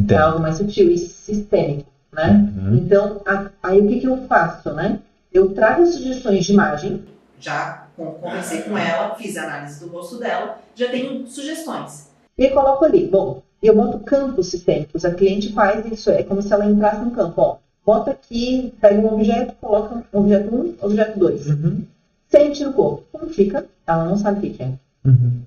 [0.09, 2.51] é algo mais sutil e sistêmico, né?
[2.57, 2.75] Uhum.
[2.75, 4.99] Então, a- aí o que, que eu faço, né?
[5.33, 7.01] Eu trago sugestões de imagem
[7.39, 7.87] já
[8.21, 12.09] conversei com ela, fiz a análise do rosto dela, já tenho sugestões.
[12.37, 15.03] E coloco ali, bom, eu monto campos sistêmicos.
[15.05, 17.57] A cliente faz isso, é como se ela entrasse no campo, ó.
[17.85, 21.47] Bota aqui, pega um objeto, coloca objeto 1, um, objeto 2.
[21.47, 21.85] Uhum.
[22.29, 23.03] Sente no corpo.
[23.11, 23.65] Como fica?
[23.85, 24.73] Ela não sabe o que é.
[25.05, 25.41] Uhum.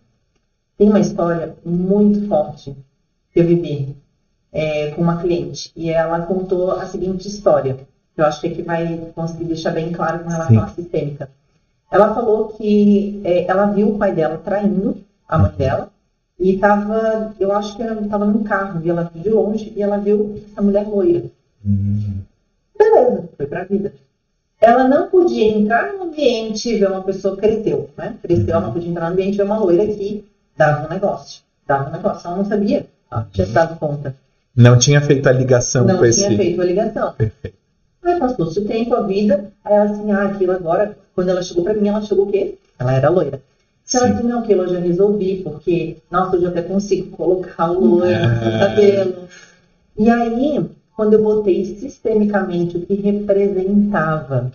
[0.77, 2.77] Tem uma história muito forte
[3.33, 3.96] que eu vivi
[4.53, 5.72] é, com uma cliente.
[5.75, 7.79] E ela contou a seguinte história.
[8.14, 10.62] Que eu acho que aqui vai conseguir deixar bem claro com relação Sim.
[10.62, 11.31] à sistêmica.
[11.90, 15.90] Ela falou que é, ela viu o pai dela traindo a mãe dela
[16.38, 20.42] e estava, eu acho que estava num carro, e ela de longe e ela viu
[20.51, 21.31] essa mulher loira.
[21.66, 22.20] Uhum.
[22.79, 23.92] Beleza, foi pra vida.
[24.61, 28.14] Ela não podia entrar no ambiente e ver uma pessoa cresceu, né?
[28.22, 30.24] Cresceu, ela não podia entrar no ambiente e ver uma loira que
[30.57, 31.42] dava um negócio.
[31.66, 32.26] Dava um negócio.
[32.26, 34.16] Ela não sabia, ela tinha se dado conta.
[34.55, 36.20] Não tinha feito a ligação não com esse...
[36.22, 37.12] Não tinha feito a ligação.
[37.12, 37.57] Perfeito.
[38.02, 41.64] Aí passou-se o tempo, a vida, aí ela assim, ah, aquilo agora, quando ela chegou
[41.64, 42.57] pra mim, ela chegou o quê?
[42.79, 43.40] Ela era loira.
[43.85, 47.70] Se ela disse, não, aquilo eu já resolvi, porque, nossa, eu já até consigo colocar
[47.70, 49.29] o loiro no seu cabelo.
[49.98, 50.64] E aí,
[50.96, 54.50] quando eu botei sistemicamente o que representava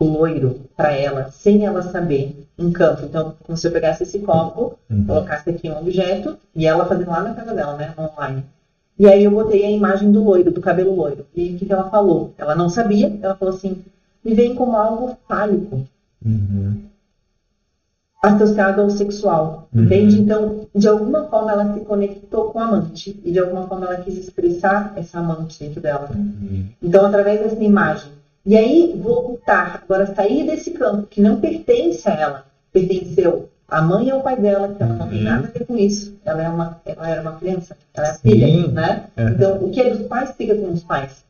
[0.00, 3.04] o loiro para ela, sem ela saber, em campo.
[3.04, 5.04] Então, como se eu pegasse esse copo, uhum.
[5.04, 8.44] colocasse aqui um objeto, e ela fazendo lá na casa dela, né, online.
[8.96, 11.26] E aí eu botei a imagem do loiro, do cabelo loiro.
[11.34, 12.32] E o que, que ela falou?
[12.38, 13.84] Ela não sabia, ela falou assim,
[14.24, 15.84] me vem como algo fálico.
[16.24, 16.82] Uhum.
[18.22, 19.68] Associado ao sexual.
[19.74, 19.84] Uhum.
[19.84, 20.20] Entende?
[20.20, 23.18] Então, de alguma forma ela se conectou com a amante.
[23.24, 26.08] E de alguma forma ela quis expressar essa amante dentro dela.
[26.14, 26.66] Uhum.
[26.82, 28.10] Então, através dessa imagem.
[28.44, 34.08] E aí, voltar, agora sair desse campo que não pertence a ela, pertenceu a mãe
[34.08, 36.16] é o pai dela, que ela não tem nada a ver com isso.
[36.24, 38.30] Ela, é uma, ela era uma criança, ela é Sim.
[38.30, 39.04] filha, né?
[39.16, 39.28] Uhum.
[39.28, 41.22] Então, o que é dos pais fica com os pais.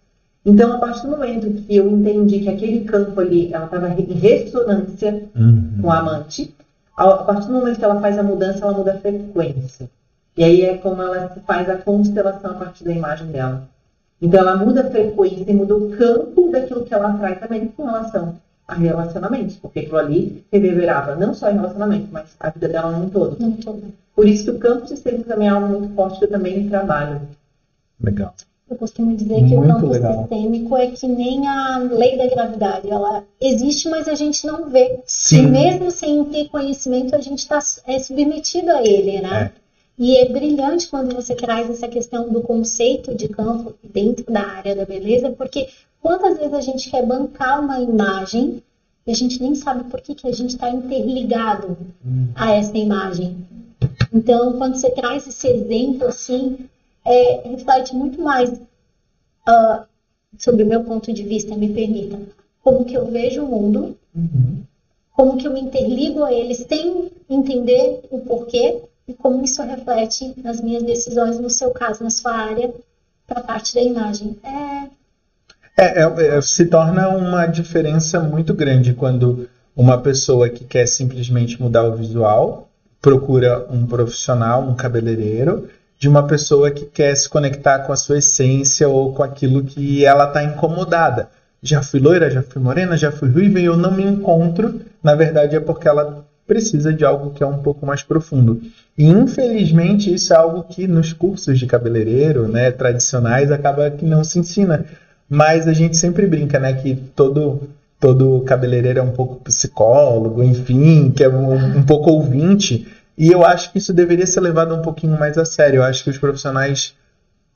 [0.46, 4.12] Então, a partir do momento que eu entendi que aquele campo ali, ela estava em
[4.12, 5.79] ressonância uhum.
[5.83, 6.55] com a amante,
[6.99, 9.89] a partir do momento que ela faz a mudança, ela muda a frequência.
[10.37, 13.69] E aí é como ela faz a constelação a partir da imagem dela.
[14.21, 17.85] Então, ela muda a frequência e muda o campo daquilo que ela atrai também com
[17.85, 22.91] relação a relacionamentos, porque aquilo ali reverberava não só em relacionamento, mas a vida dela
[22.91, 23.37] no todo.
[23.63, 23.83] todo.
[24.15, 27.21] Por isso que o campo sistêmico também é algo muito forte que eu também trabalho.
[28.03, 28.35] Legal.
[28.71, 30.19] Eu costumo dizer muito que o campo legal.
[30.19, 32.91] sistêmico é que nem a lei da gravidade.
[32.91, 35.01] Ela existe, mas a gente não vê.
[35.07, 35.39] Sim.
[35.39, 39.53] E mesmo sem ter conhecimento, a gente está é submetido a ele, né?
[39.55, 39.69] É.
[39.99, 44.77] E é brilhante quando você traz essa questão do conceito de campo dentro da área
[44.77, 45.69] da beleza, porque
[46.01, 48.63] quantas vezes a gente quer bancar uma imagem
[49.05, 51.77] e a gente nem sabe por que, que a gente está interligado
[52.35, 53.39] a essa imagem.
[54.13, 56.59] Então, quando você traz esse exemplo assim,
[57.09, 59.85] é, reflete muito mais uh,
[60.37, 62.21] sobre o meu ponto de vista, me permita,
[62.62, 64.62] como que eu vejo o mundo, uhum.
[65.16, 70.35] como que eu me interligo a ele sem entender o porquê e como isso reflete
[70.42, 72.73] nas minhas decisões, no seu caso, na sua área,
[73.27, 74.37] para a parte da imagem.
[74.42, 74.99] É...
[75.81, 81.61] É, é, é, se torna uma diferença muito grande quando uma pessoa que quer simplesmente
[81.61, 82.68] mudar o visual
[83.01, 85.68] procura um profissional, um cabeleireiro,
[85.99, 90.05] de uma pessoa que quer se conectar com a sua essência ou com aquilo que
[90.05, 91.29] ela está incomodada.
[91.61, 94.81] Já fui loira, já fui morena, já fui ruiva e eu não me encontro.
[95.03, 98.63] Na verdade, é porque ela precisa de algo que é um pouco mais profundo.
[98.97, 104.23] E infelizmente isso é algo que nos cursos de cabeleireiro, né, tradicionais, acaba que não
[104.23, 104.85] se ensina.
[105.29, 107.69] Mas a gente sempre brinca, né, que todo
[108.01, 112.87] todo cabeleireiro é um pouco psicólogo, enfim, que é um, um pouco ouvinte.
[113.19, 115.79] E eu acho que isso deveria ser levado um pouquinho mais a sério.
[115.79, 116.95] Eu acho que os profissionais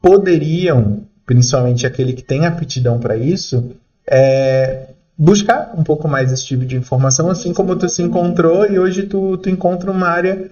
[0.00, 3.70] poderiam, principalmente aquele que tem aptidão para isso,
[4.04, 8.76] é, buscar um pouco mais esse tipo de informação, assim como tu se encontrou e
[8.76, 10.50] hoje tu, tu encontra uma área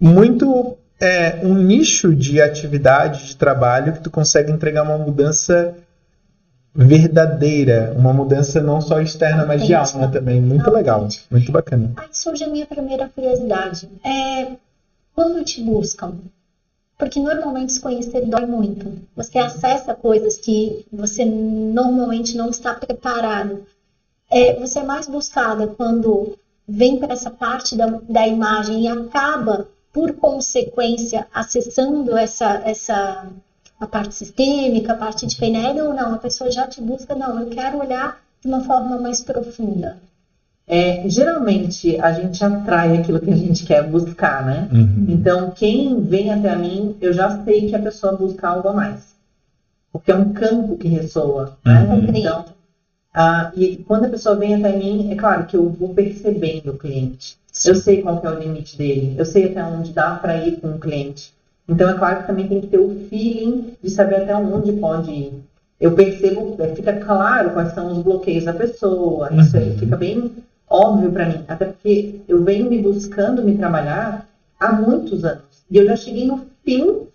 [0.00, 5.76] muito é, um nicho de atividade, de trabalho que tu consegue entregar uma mudança
[6.74, 10.40] verdadeira, uma mudança não só externa, mas de alma também.
[10.40, 11.92] Muito legal, muito bacana.
[11.96, 13.88] Aí surge a minha primeira curiosidade.
[14.04, 14.52] É,
[15.14, 16.14] quando te buscam?
[16.96, 18.92] Porque normalmente se conhecer dói muito.
[19.16, 23.64] Você acessa coisas que você normalmente não está preparado
[24.30, 29.68] é, você é mais buscada quando vem para essa parte da, da imagem e acaba,
[29.92, 33.28] por consequência, acessando essa, essa
[33.80, 36.12] a parte sistêmica, a parte de FENED ou não?
[36.14, 39.96] A pessoa já te busca, não, eu quero olhar de uma forma mais profunda.
[40.68, 44.68] É, geralmente a gente atrai aquilo que a gente quer buscar, né?
[44.70, 45.06] Uhum.
[45.08, 49.16] Então, quem vem até mim, eu já sei que a pessoa busca algo a mais.
[49.90, 51.88] Porque é um campo que ressoa, né?
[52.14, 52.44] Então,
[53.12, 56.78] Ah, e quando a pessoa vem até mim, é claro que eu vou percebendo o
[56.78, 57.36] cliente.
[57.66, 60.68] Eu sei qual é o limite dele, eu sei até onde dá para ir com
[60.68, 61.32] o cliente.
[61.70, 65.12] Então é claro que também tem que ter o feeling de saber até onde pode
[65.12, 65.32] ir.
[65.80, 70.32] Eu percebo, é, fica claro quais são os bloqueios da pessoa, isso aí fica bem
[70.68, 74.28] óbvio para mim, até porque eu venho me buscando me trabalhar
[74.58, 75.64] há muitos anos.
[75.70, 77.06] E eu já cheguei no fim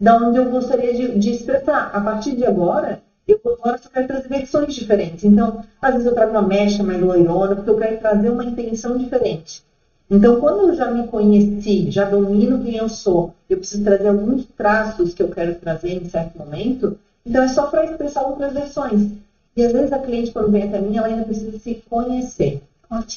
[0.00, 1.90] da onde eu gostaria de, de expressar.
[1.92, 5.24] A partir de agora, eu agora só quero trazer versões diferentes.
[5.24, 8.96] Então, às vezes eu trago uma mecha mais loirona, porque eu quero trazer uma intenção
[8.96, 9.65] diferente.
[10.10, 14.44] Então, quando eu já me conheci, já domino quem eu sou, eu preciso trazer alguns
[14.56, 19.10] traços que eu quero trazer em certo momento, então é só para expressar outras versões.
[19.56, 22.62] E às vezes a cliente, quando vem até mim, ela ainda precisa se conhecer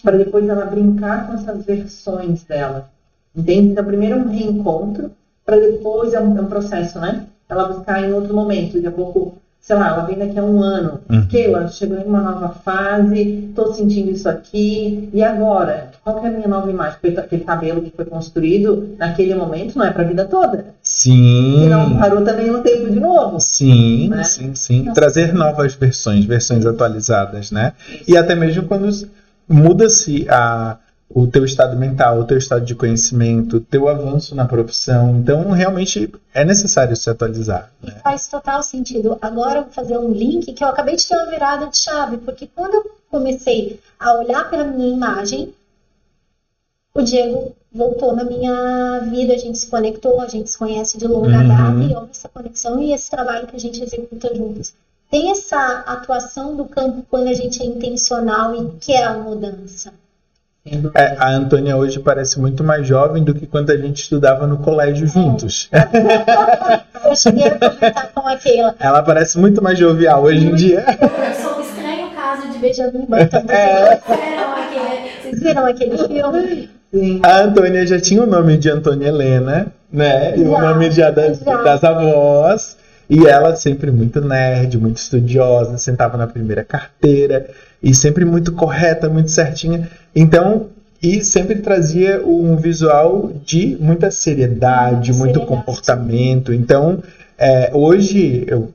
[0.04, 2.89] para depois ela brincar com essas versões dela.
[3.36, 3.69] Entende?
[3.69, 5.12] Então, primeiro um reencontro,
[5.45, 7.28] para depois é um, é um, processo, né?
[7.47, 9.38] Ela buscar em outro momento, daqui a pouco,
[9.70, 11.00] sei lá, ela vem daqui a um ano.
[11.08, 11.28] Uhum.
[11.28, 15.92] Keila, chegou em uma nova fase, estou sentindo isso aqui, e agora?
[16.04, 16.98] Qual é a minha nova imagem?
[17.00, 20.66] Porque aquele cabelo que foi construído naquele momento não é para a vida toda.
[20.82, 21.66] Sim.
[21.66, 23.40] Se não parou também no tempo de novo.
[23.40, 24.24] Sim, né?
[24.24, 24.92] sim, sim.
[24.92, 27.74] Trazer novas versões, versões atualizadas, né?
[28.08, 28.90] E até mesmo quando
[29.48, 30.78] muda-se a
[31.10, 35.17] o teu estado mental, o teu estado de conhecimento, o teu avanço na profissão.
[35.17, 37.72] Então, realmente é necessário se atualizar.
[37.82, 37.95] Né?
[38.04, 39.17] Faz total sentido.
[39.22, 42.17] Agora eu vou fazer um link que eu acabei de ter uma virada de chave,
[42.17, 45.54] porque quando eu comecei a olhar para minha imagem,
[46.93, 51.08] o Diego voltou na minha vida, a gente se conectou, a gente se conhece de
[51.08, 51.48] longa uhum.
[51.48, 54.74] data e houve essa conexão e esse trabalho que a gente executa juntos
[55.10, 59.91] tem essa atuação do campo quando a gente é intencional e quer a mudança.
[60.94, 64.58] É, a Antônia hoje parece muito mais jovem do que quando a gente estudava no
[64.58, 65.70] colégio juntos.
[68.80, 70.86] Ela parece muito mais jovial hoje em dia.
[71.00, 73.52] Eu sou um estranho caso de Benjamin Button.
[73.52, 74.00] É.
[75.22, 76.70] Vocês viram aquele filme?
[76.94, 77.20] Sim.
[77.24, 80.36] A Antônia já tinha o nome de Antônia Helena, né?
[80.36, 81.64] E já, o nome já das, já.
[81.64, 82.78] das avós.
[83.10, 87.48] E ela sempre muito nerd, muito estudiosa, sentava na primeira carteira
[87.82, 89.89] e sempre muito correta, muito certinha.
[90.15, 90.68] Então,
[91.02, 96.54] e sempre trazia um visual de muita seriedade, muito comportamento.
[96.54, 97.02] Então,
[97.38, 98.74] é, hoje eu,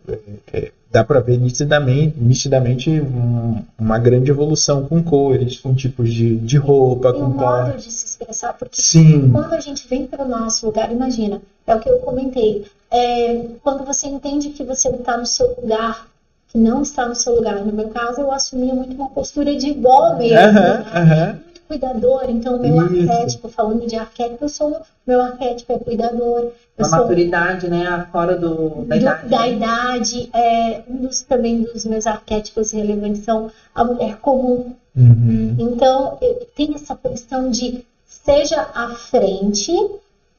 [0.53, 6.37] é, dá para ver nitidamente, nitidamente um, uma grande evolução com cores, com tipos de,
[6.37, 9.31] de roupa, com modo de se expressar, porque Sim.
[9.33, 13.45] quando a gente vem para o nosso lugar, imagina, é o que eu comentei, é,
[13.63, 16.07] quando você entende que você está no seu lugar,
[16.55, 17.57] que não está no seu lugar.
[17.57, 21.41] No meu caso, eu assumia muito uma postura de igual mesmo, uhum, né?
[21.43, 22.27] muito cuidador.
[22.29, 23.11] Então, meu Isso.
[23.11, 26.53] arquétipo, falando de arquétipo, eu sou meu arquétipo é cuidador.
[26.79, 28.07] A sou, maturidade, né?
[28.13, 29.29] Fora do, da idade.
[29.29, 30.31] Da idade.
[30.33, 34.75] É, um dos, também dos meus arquétipos relevantes são a mulher comum.
[34.97, 35.57] Uhum.
[35.59, 36.19] Então,
[36.55, 39.73] tem essa questão de seja à frente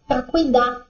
[0.07, 0.85] para cuidar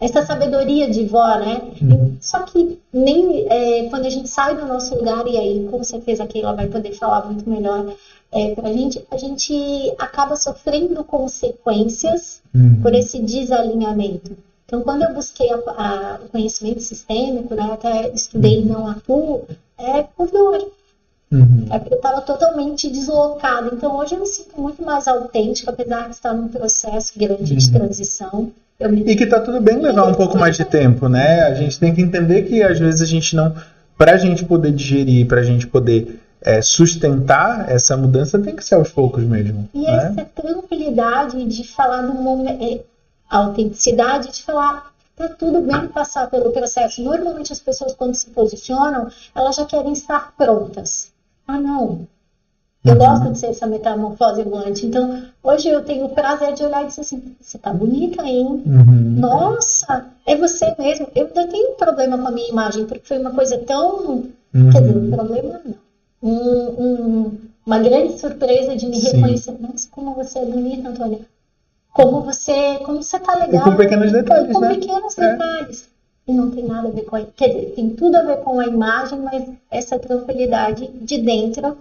[0.00, 1.60] essa sabedoria de vó, né?
[1.82, 2.16] Uhum.
[2.20, 6.24] Só que nem é, quando a gente sai do nosso lugar, e aí com certeza
[6.24, 7.94] a Keila vai poder falar muito melhor
[8.30, 9.54] é, pra gente, a gente
[9.98, 12.80] acaba sofrendo consequências uhum.
[12.82, 14.36] por esse desalinhamento.
[14.66, 19.46] Então, quando eu busquei a, a, o conhecimento sistêmico, né, até estudei não atuo,
[19.78, 20.70] é por dor.
[21.32, 21.66] Uhum.
[21.70, 23.70] É eu estava totalmente deslocada.
[23.74, 27.66] Então, hoje eu me sinto muito mais autêntica, apesar de estar num processo grande de
[27.66, 27.72] uhum.
[27.72, 28.52] transição.
[28.80, 31.42] E que tá tudo bem levar um pouco mais de tempo, né?
[31.42, 33.52] A gente tem que entender que às vezes a gente não.
[33.96, 38.64] Para a gente poder digerir, para a gente poder é, sustentar essa mudança, tem que
[38.64, 39.68] ser aos poucos mesmo.
[39.74, 40.14] E né?
[40.16, 42.62] essa tranquilidade de falar do momento.
[42.62, 42.80] É,
[43.28, 47.02] a autenticidade de falar tá tudo bem passar pelo processo.
[47.02, 51.10] Normalmente as pessoas quando se posicionam, elas já querem estar prontas.
[51.48, 52.06] Ah, não.
[52.84, 52.98] Eu uhum.
[52.98, 54.86] gosto de ser essa metamorfose ambulante.
[54.86, 58.62] Então, hoje eu tenho o prazer de olhar e dizer assim: você tá bonita, hein?
[58.64, 59.16] Uhum.
[59.18, 61.08] Nossa, é você mesmo.
[61.14, 64.24] Eu ainda tenho um problema com a minha imagem, porque foi uma coisa tão.
[64.54, 64.70] Uhum.
[64.70, 65.88] Quer dizer, um problema não.
[66.20, 69.16] Um, um, uma grande surpresa de me Sim.
[69.16, 69.56] reconhecer.
[69.60, 71.20] Nossa, como você é bonita, Antônia.
[71.92, 73.66] Como você, como você tá legal.
[73.66, 74.52] E com pequenos detalhes.
[74.52, 74.74] Com né?
[74.74, 75.32] pequenos é.
[75.32, 75.88] detalhes.
[76.28, 77.22] E não tem nada a ver com a.
[77.22, 81.76] Quer dizer, tem tudo a ver com a imagem, mas essa tranquilidade de dentro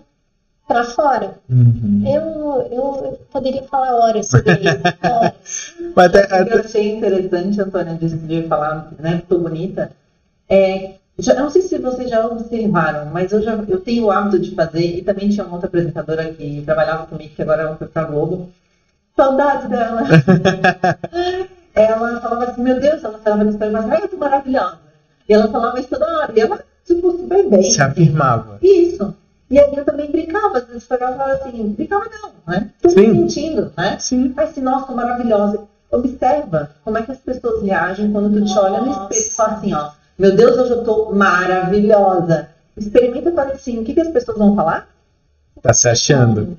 [0.67, 1.39] para fora.
[1.49, 2.03] Uhum.
[2.05, 4.81] Eu, eu poderia falar horas sobre isso.
[5.95, 6.53] Mas até, até...
[6.53, 9.91] Eu achei interessante, Antônia, de, de falar, né, que tô bonita.
[10.49, 14.39] É, já, não sei se vocês já observaram, mas eu, já, eu tenho o hábito
[14.39, 17.87] de fazer, e também tinha uma outra apresentadora que trabalhava comigo, que agora ela foi
[17.87, 18.49] pra Globo.
[19.15, 20.03] Saudade dela.
[21.73, 24.77] ela falava assim, meu Deus, ela falava no espelho, mas ai, eu tô maravilhosa.
[25.27, 26.31] E ela falava isso toda hora.
[26.35, 27.63] E ela, tipo, super bem.
[27.63, 28.59] Se afirmava.
[28.61, 29.13] Isso.
[29.49, 32.69] E aí eu também brincava, às vezes pegava e falava assim, brincava não, né?
[32.81, 33.07] Tô Sim.
[33.07, 33.97] me sentindo, né?
[33.99, 34.33] Sim.
[34.35, 35.61] Mas assim, nossa, maravilhosa.
[35.89, 39.03] Observa como é que as pessoas reagem quando tu te olha no Nossa.
[39.13, 42.49] espelho e fala assim, ó, meu Deus, hoje eu tô maravilhosa.
[42.75, 44.87] Experimenta fazer assim, o que, que as pessoas vão falar?
[45.61, 46.57] Tá se achando?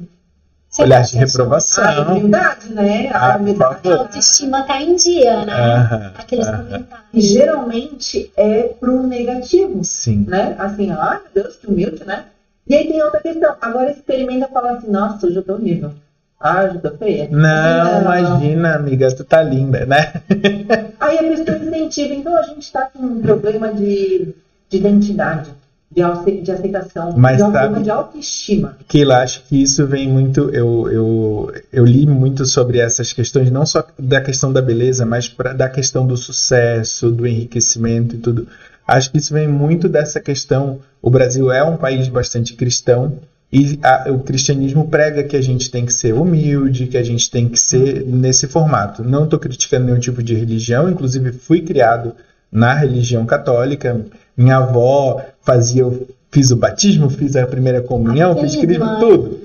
[0.68, 1.26] Você Olhar de se achando?
[1.28, 1.84] reprovação.
[1.84, 3.10] Ah, é verdade, né?
[3.12, 3.88] Ah, A por verdade.
[3.88, 5.74] A autoestima tá em dia, né?
[5.74, 6.62] Aham, Aqueles aham.
[6.62, 7.24] E comentários.
[7.26, 10.24] geralmente é pro negativo, Sim.
[10.26, 10.56] né?
[10.58, 12.24] Assim, ai meu Deus, que humilde, né?
[12.68, 13.54] E aí tem outra questão.
[13.60, 15.92] Agora experimenta falar assim, nossa, hoje eu tô horrível.
[16.40, 17.28] Ah, hoje eu tô feia.
[17.30, 20.12] Não, imagina, amiga, tu tá linda, né?
[21.00, 22.14] Aí a pessoa incentiva.
[22.14, 24.34] Então a gente está com um problema de,
[24.68, 25.50] de identidade,
[25.90, 28.76] de, ace- de aceitação, Mas de sabe- de autoestima.
[28.86, 30.48] Keila, acho que isso vem muito.
[30.50, 35.28] Eu, eu, eu li muito sobre essas questões, não só da questão da beleza, mas
[35.28, 38.46] pra, da questão do sucesso, do enriquecimento e tudo.
[38.88, 40.80] Acho que isso vem muito dessa questão.
[41.02, 43.18] O Brasil é um país bastante cristão
[43.52, 47.30] e a- o cristianismo prega que a gente tem que ser humilde, que a gente
[47.30, 49.04] tem que ser nesse formato.
[49.04, 52.14] Não estou criticando nenhum tipo de religião, inclusive fui criado
[52.50, 54.00] na religião católica.
[54.34, 55.84] Minha avó fazia,
[56.32, 58.86] fiz o batismo, fiz a primeira comunhão, fiz Querida.
[58.86, 59.40] Cristo, tudo.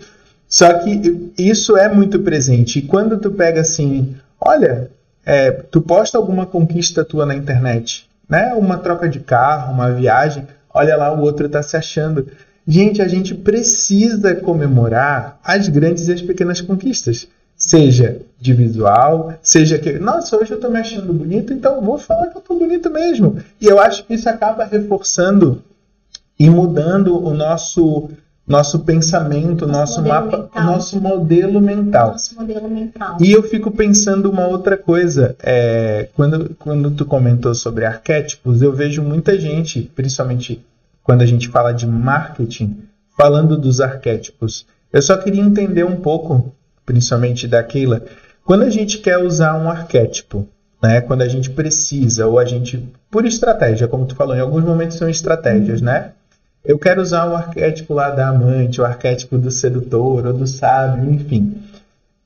[0.47, 2.79] Só que isso é muito presente.
[2.79, 4.89] E quando tu pega assim, olha,
[5.25, 8.53] é, tu posta alguma conquista tua na internet, né?
[8.53, 12.27] Uma troca de carro, uma viagem, olha lá, o outro tá se achando.
[12.67, 17.27] Gente, a gente precisa comemorar as grandes e as pequenas conquistas.
[17.55, 22.27] Seja de visual, seja que, nossa, hoje eu tô me achando bonito, então vou falar
[22.27, 23.37] que eu tô bonito mesmo.
[23.61, 25.63] E eu acho que isso acaba reforçando
[26.37, 28.09] e mudando o nosso
[28.45, 30.63] nosso pensamento, nosso, Nosso mapa, mental.
[30.65, 32.11] nosso modelo mental.
[32.11, 33.17] Nosso modelo mental.
[33.21, 35.35] E eu fico pensando uma outra coisa.
[35.41, 40.63] É, quando, quando tu comentou sobre arquétipos, eu vejo muita gente, principalmente
[41.03, 42.79] quando a gente fala de marketing,
[43.17, 44.65] falando dos arquétipos.
[44.91, 46.53] Eu só queria entender um pouco,
[46.85, 48.01] principalmente da Keila,
[48.45, 50.47] quando a gente quer usar um arquétipo,
[50.81, 50.99] né?
[50.99, 54.97] Quando a gente precisa, ou a gente, por estratégia, como tu falou, em alguns momentos
[54.97, 56.11] são estratégias, né?
[56.65, 61.13] Eu quero usar o arquétipo lá da amante, o arquétipo do sedutor, ou do sábio,
[61.13, 61.61] enfim.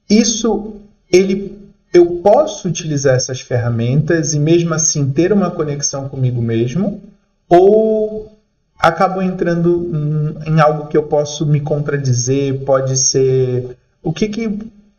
[0.08, 0.76] Isso,
[1.12, 1.58] ele,
[1.92, 7.02] eu posso utilizar essas ferramentas e mesmo assim ter uma conexão comigo mesmo,
[7.50, 8.32] ou
[8.78, 13.76] acabo entrando em algo que eu posso me contradizer, pode ser...
[14.04, 14.48] O que que,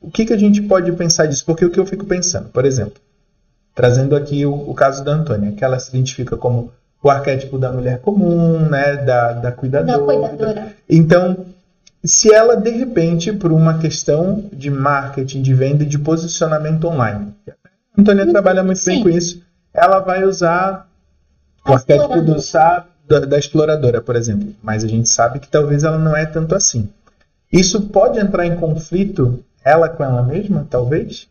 [0.00, 1.44] o que que a gente pode pensar disso?
[1.44, 3.00] Porque o que eu fico pensando, por exemplo,
[3.72, 6.72] trazendo aqui o, o caso da Antônia, que ela se identifica como
[7.02, 9.98] o arquétipo da mulher comum, né, da, da cuidadora.
[9.98, 10.76] Da cuidadora.
[10.88, 11.46] Então,
[12.04, 17.34] se ela de repente, por uma questão de marketing, de venda e de posicionamento online,
[17.48, 19.02] a Antônia trabalha muito bem Sim.
[19.02, 19.42] com isso,
[19.72, 20.88] ela vai usar
[21.66, 22.36] o A arquétipo do
[23.06, 24.54] da, da exploradora, por exemplo.
[24.62, 26.88] Mas a gente sabe que talvez ela não é tanto assim.
[27.50, 31.26] Isso pode entrar em conflito ela com ela mesma, talvez?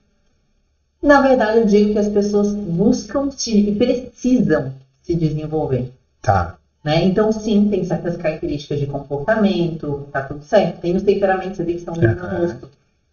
[1.01, 4.73] Na verdade, eu digo que as pessoas buscam se e precisam
[5.07, 5.93] se desenvolver.
[6.21, 6.57] Tá.
[6.83, 7.05] Né?
[7.05, 10.81] Então, sim, tem certas características de comportamento, tá tudo certo.
[10.81, 12.39] Tem os temperamentos ali que estão Aham.
[12.39, 12.69] rosto.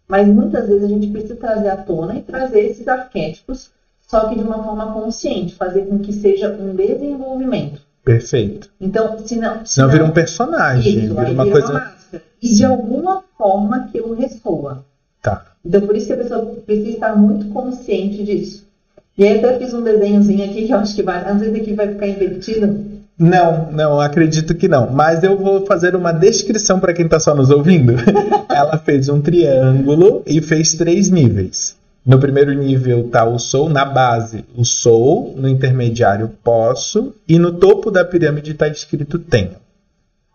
[0.07, 3.71] Mas muitas vezes a gente precisa trazer à tona e trazer esses arquétipos,
[4.07, 7.81] só que de uma forma consciente, fazer com que seja um desenvolvimento.
[8.03, 8.69] Perfeito.
[8.79, 9.65] Então, se não.
[9.65, 11.73] Senão vira um personagem, Isso, vira uma vira coisa.
[11.73, 12.23] máscara.
[12.39, 14.85] E de alguma forma aquilo ressoa.
[15.23, 15.43] Tá.
[15.65, 18.64] Então, por isso que a pessoa precisa estar muito consciente disso.
[19.17, 21.23] E aí, até fiz um desenhozinho aqui que eu acho que vai.
[21.23, 22.95] Às vezes aqui vai ficar invertido.
[23.17, 24.91] Não, não, acredito que não.
[24.91, 27.93] Mas eu vou fazer uma descrição para quem está só nos ouvindo.
[28.53, 31.77] Ela fez um triângulo e fez três níveis.
[32.05, 37.53] No primeiro nível está o sou, na base o sou, no intermediário posso e no
[37.53, 39.55] topo da pirâmide está escrito tenho.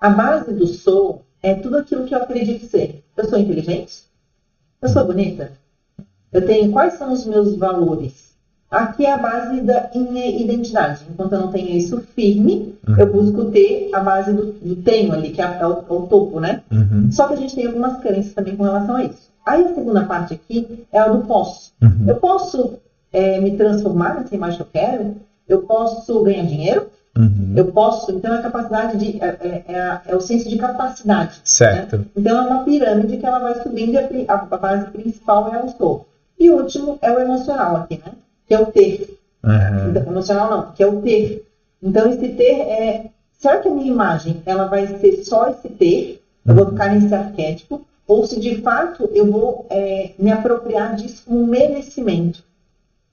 [0.01, 3.05] A base do sou é tudo aquilo que eu acredito ser.
[3.17, 4.03] Eu sou inteligente?
[4.83, 5.53] Eu sou bonita?
[6.33, 8.20] Eu tenho quais são os meus valores?
[8.71, 11.01] Aqui é a base da minha identidade.
[11.11, 15.31] Enquanto eu não tenho isso firme, eu busco ter a base do, do tenho ali,
[15.31, 16.63] que é, é o, é o topo, né?
[16.71, 19.29] Uhum, Só que a gente tem algumas crenças também com relação a isso.
[19.45, 21.73] Aí a segunda parte aqui é a do posso.
[21.83, 22.79] uhum, Eu posso
[23.13, 25.17] é, me transformar nessa imagem que eu quero?
[25.49, 26.87] Eu posso ganhar dinheiro?
[27.19, 27.55] uhum.
[27.57, 28.13] Eu posso.
[28.13, 29.19] Então, é a capacidade de.
[29.21, 31.41] É, é- é é o senso de capacidade.
[31.43, 32.05] Certo.
[32.15, 35.67] Então, é uma pirâmide que ela vai subindo e a, a base principal é o
[35.67, 36.07] estou.
[36.39, 38.13] E o último é o emocional aqui, né?
[38.51, 39.17] Que é o ter.
[39.45, 39.91] Uhum.
[39.91, 41.47] Então, emocional não, que é o ter.
[41.81, 43.05] Então, esse ter é.
[43.39, 46.21] Será que a minha imagem ela vai ser só esse ter?
[46.45, 47.87] Eu vou ficar nesse arquétipo?
[48.09, 52.43] Ou se de fato eu vou é, me apropriar disso como um merecimento?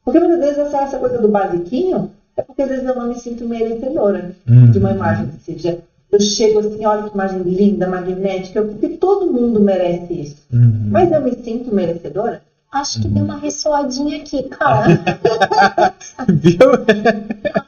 [0.04, 3.16] Porque muitas vezes essa, essa coisa do basiquinho é porque às vezes eu não me
[3.16, 4.96] sinto merecedora de uma Uhum.
[4.96, 5.70] imagem que seja.
[5.70, 10.48] Eu eu chego assim, olha que imagem linda, magnética, porque todo mundo merece isso.
[10.52, 10.88] Uhum.
[10.90, 12.42] Mas eu me sinto merecedora?
[12.72, 14.88] Acho que deu uma ressoadinha aqui, cara.
[16.30, 16.58] Viu?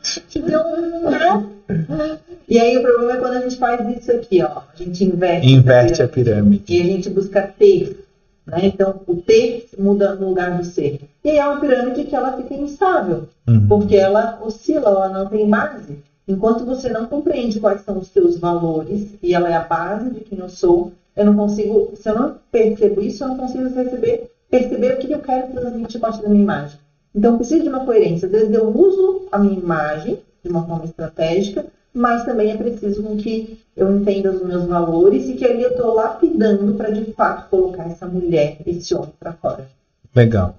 [0.02, 1.10] Acho que deu um.
[1.10, 2.18] né?
[2.47, 4.62] E aí o problema é quando a gente faz isso aqui, ó.
[4.74, 5.47] A gente inverte.
[5.52, 6.64] Inverte a essa pirâmide.
[6.68, 8.06] E a gente busca ter.
[8.45, 8.60] Né?
[8.64, 11.00] Então, o ter muda no lugar do ser.
[11.24, 13.68] E aí é uma pirâmide que ela fica instável, Uhum.
[13.68, 15.97] porque ela oscila, ela não tem base.
[16.28, 20.20] Enquanto você não compreende quais são os seus valores, e ela é a base de
[20.22, 24.30] quem eu sou, eu não consigo, se eu não percebo isso, eu não consigo receber,
[24.50, 26.80] perceber o que eu quero transmitir a partir da minha imagem.
[27.14, 28.28] Então, eu preciso de uma coerência.
[28.28, 33.60] Vezes eu uso a minha imagem de uma forma estratégica, mas também é preciso que
[33.76, 37.86] eu entenda os meus valores e que ali eu estou lapidando para de fato colocar
[37.86, 39.68] essa mulher, esse homem para fora.
[40.16, 40.56] Legal.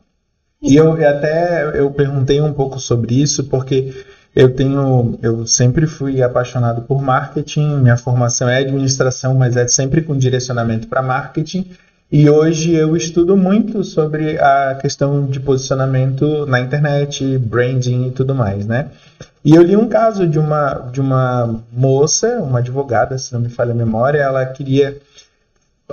[0.63, 3.95] E eu até eu perguntei um pouco sobre isso porque
[4.35, 7.79] eu tenho, eu sempre fui apaixonado por marketing.
[7.81, 11.71] Minha formação é administração, mas é sempre com direcionamento para marketing.
[12.13, 18.35] E hoje eu estudo muito sobre a questão de posicionamento na internet, branding e tudo
[18.35, 18.91] mais, né?
[19.45, 23.49] E eu li um caso de uma de uma moça, uma advogada, se não me
[23.49, 24.99] falha a memória, ela queria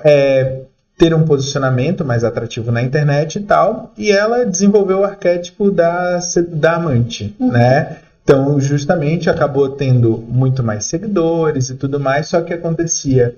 [0.03, 0.61] é,
[0.97, 6.19] ter um posicionamento mais atrativo na internet e tal, e ela desenvolveu o arquétipo da,
[6.49, 7.97] da amante, né?
[8.23, 13.35] Então, justamente acabou tendo muito mais seguidores e tudo mais, só que acontecia,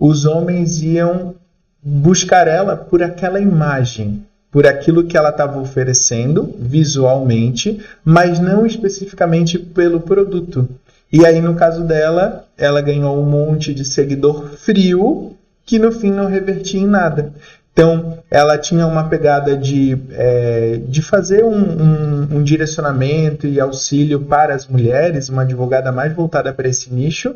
[0.00, 1.34] os homens iam
[1.82, 9.58] buscar ela por aquela imagem, por aquilo que ela estava oferecendo visualmente, mas não especificamente
[9.58, 10.68] pelo produto.
[11.12, 16.10] E aí, no caso dela, ela ganhou um monte de seguidor frio que no fim
[16.10, 17.32] não revertia em nada.
[17.72, 24.20] Então, ela tinha uma pegada de, é, de fazer um, um- um direcionamento e auxílio
[24.20, 27.34] para as mulheres, uma advogada mais voltada para esse nicho.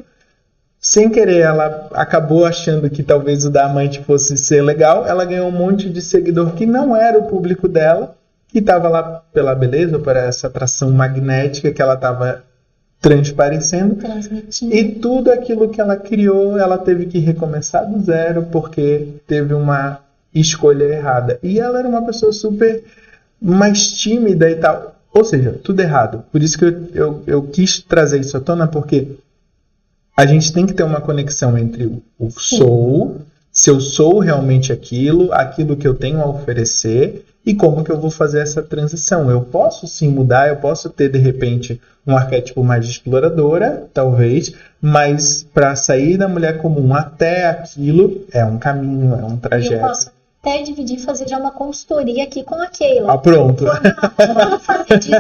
[0.80, 5.06] Sem querer, ela acabou achando que talvez o da amante fosse ser legal.
[5.06, 8.14] Ela ganhou um monte de seguidor que não era o público dela,
[8.48, 12.44] que estava lá pela beleza, por essa atração magnética que ela estava
[13.00, 13.98] transparecendo.
[14.70, 20.00] E tudo aquilo que ela criou, ela teve que recomeçar do zero porque teve uma
[20.34, 21.38] escolha errada.
[21.42, 22.84] E ela era uma pessoa super
[23.40, 24.94] mais tímida e tal.
[25.12, 26.24] Ou seja, tudo errado.
[26.30, 29.16] Por isso que eu, eu, eu quis trazer isso à tona, porque
[30.16, 33.18] a gente tem que ter uma conexão entre o, o sou,
[33.52, 38.00] se eu sou realmente aquilo, aquilo que eu tenho a oferecer e como que eu
[38.00, 39.30] vou fazer essa transição.
[39.30, 45.46] Eu posso sim mudar, eu posso ter de repente um arquétipo mais exploradora, talvez, mas
[45.54, 49.80] para sair da mulher comum até aquilo é um caminho, é um E eu trajeto.
[49.80, 50.10] posso
[50.42, 53.12] até dividir e fazer já uma consultoria aqui com a Keila.
[53.12, 53.64] Ah, pronto.
[53.64, 55.10] Vamos fazer disso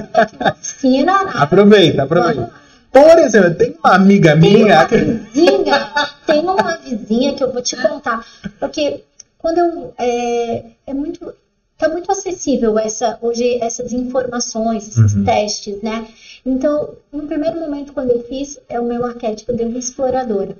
[0.40, 1.32] uma oficina, né?
[1.34, 2.65] Aproveita, aproveita.
[2.96, 5.92] Por exemplo, tem uma amiga Tem minha uma que vizinha,
[6.26, 8.24] tem uma vizinha que eu vou te contar,
[8.58, 9.04] porque
[9.36, 11.34] quando eu é, é muito
[11.76, 15.24] tá muito acessível essa hoje essas informações, esses Uhum.
[15.24, 16.06] testes, né?
[16.44, 20.56] Então, no primeiro momento quando eu fiz, é o meu arquétipo de uma exploradora.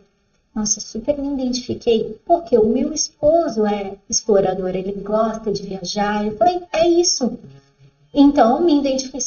[0.55, 6.27] Nossa, super me identifiquei, porque o meu esposo é explorador, ele gosta de viajar.
[6.27, 7.39] Eu falei, é isso.
[8.19, 9.21] Então, me identifiquei,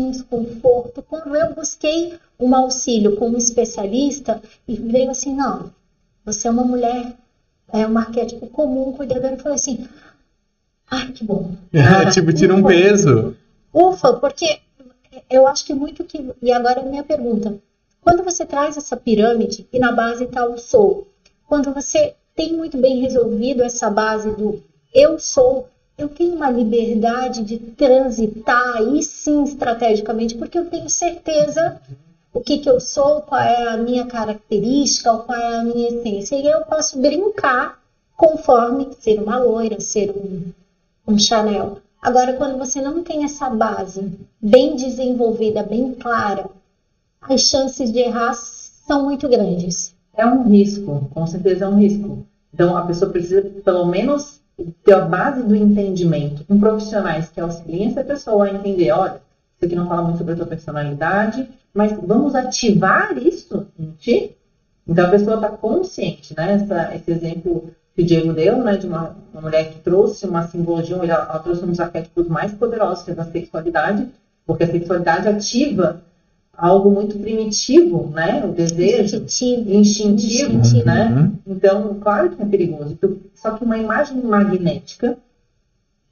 [0.00, 1.02] um desconforto.
[1.02, 5.72] Quando eu busquei um auxílio com um especialista, e veio assim, não,
[6.24, 7.12] você é uma mulher,
[7.72, 9.34] é um arquétipo comum, cuidadora.
[9.34, 9.88] Eu falei assim,
[10.88, 11.56] ai, que bom.
[12.14, 13.36] tipo tira um peso.
[13.74, 14.60] Ufa, porque
[15.28, 16.30] eu acho que muito que.
[16.40, 17.58] E agora a minha pergunta:
[18.00, 21.08] quando você traz essa pirâmide e na base está o sou,
[21.48, 24.62] quando você tem muito bem resolvido essa base do
[24.94, 25.68] eu sou,
[25.98, 31.80] eu tenho uma liberdade de transitar aí sim estrategicamente, porque eu tenho certeza
[32.32, 36.36] o que, que eu sou, qual é a minha característica, qual é a minha essência.
[36.36, 37.80] E eu posso brincar
[38.14, 40.52] conforme ser uma loira, ser um,
[41.08, 41.78] um Chanel.
[42.00, 46.46] Agora, quando você não tem essa base bem desenvolvida, bem clara,
[47.22, 49.94] as chances de errar são muito grandes.
[50.14, 52.26] É um risco, com certeza é um risco.
[52.52, 54.40] Então, a pessoa precisa, pelo menos,
[54.92, 59.20] a base do entendimento com profissionais que auxiliem essa pessoa a entender: olha,
[59.56, 64.36] isso aqui não fala muito sobre a tua personalidade, mas vamos ativar isso em ti?
[64.88, 66.54] Então, a pessoa está consciente, né?
[66.54, 70.46] Essa, esse exemplo que o Diego deu, né, de uma, uma mulher que trouxe uma
[70.46, 74.08] simbologia, ela, ela trouxe um dos arquétipos mais poderosos que é da sexualidade,
[74.46, 76.02] porque a sexualidade ativa
[76.56, 78.44] algo muito primitivo, né?
[78.44, 79.70] O desejo Instintivo.
[79.74, 80.86] instintivo, Instintivo.
[80.86, 81.08] né?
[81.46, 81.54] Uhum.
[81.54, 82.96] Então, claro que é perigoso.
[83.00, 85.16] Tu- Só que uma imagem magnética,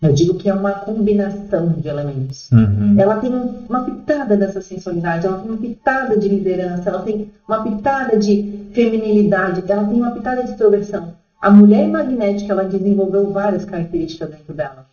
[0.02, 2.50] Eu digo que é uma combinação de elementos.
[2.52, 2.94] Uhum.
[3.00, 3.30] Ela tem
[3.66, 8.66] uma pitada dessa sensualidade, ela tem uma pitada de liderança, ela tem uma pitada de
[8.72, 11.14] feminilidade, ela tem uma pitada de extroversão.
[11.40, 14.84] A mulher magnética, ela desenvolveu várias características dentro dela.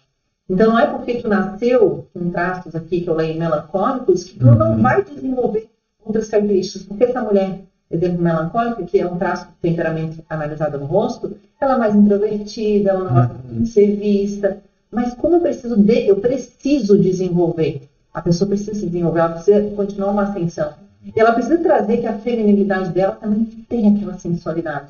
[0.51, 4.45] Então não é porque tu nasceu com traços aqui que eu leio melancólicos que tu
[4.47, 4.81] não Uhum.
[4.81, 5.69] vai desenvolver
[6.05, 6.83] outras características.
[6.87, 11.75] Porque essa mulher, exemplo, melancólica, que é um traço de temperamento analisado no rosto, ela
[11.75, 14.57] é mais introvertida, ela não gosta de ser vista.
[14.91, 17.83] Mas como eu preciso de, eu preciso desenvolver.
[18.13, 20.73] A pessoa precisa se desenvolver, ela precisa continuar uma ascensão.
[21.15, 24.87] E ela precisa trazer que a feminilidade dela também tem aquela sensualidade.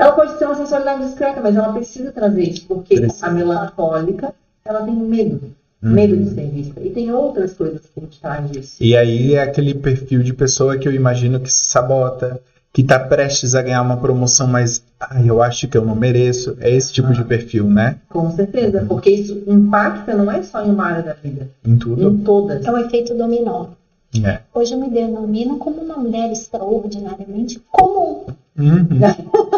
[0.00, 3.26] Ela pode ser uma sensualidade discreta, mas ela precisa trazer isso, porque Precisa.
[3.26, 4.34] a melancólica,
[4.66, 5.52] ela tem medo,
[5.82, 5.90] Uhum.
[5.90, 6.80] medo de ser vista.
[6.80, 8.76] E tem outras coisas que a gente traz disso.
[8.80, 12.40] E aí é aquele perfil de pessoa que eu imagino que se sabota,
[12.72, 16.56] que tá prestes a ganhar uma promoção, mas ai, eu acho que eu não mereço.
[16.60, 17.96] É esse tipo de perfil, né?
[18.08, 22.02] Com certeza, porque isso impacta não é só em uma área da vida, Em tudo.
[22.02, 22.64] em todas.
[22.64, 23.66] É o efeito dominó.
[24.24, 24.38] É.
[24.54, 28.24] Hoje eu me denomino como uma mulher extraordinariamente comum.
[28.58, 28.86] Uhum.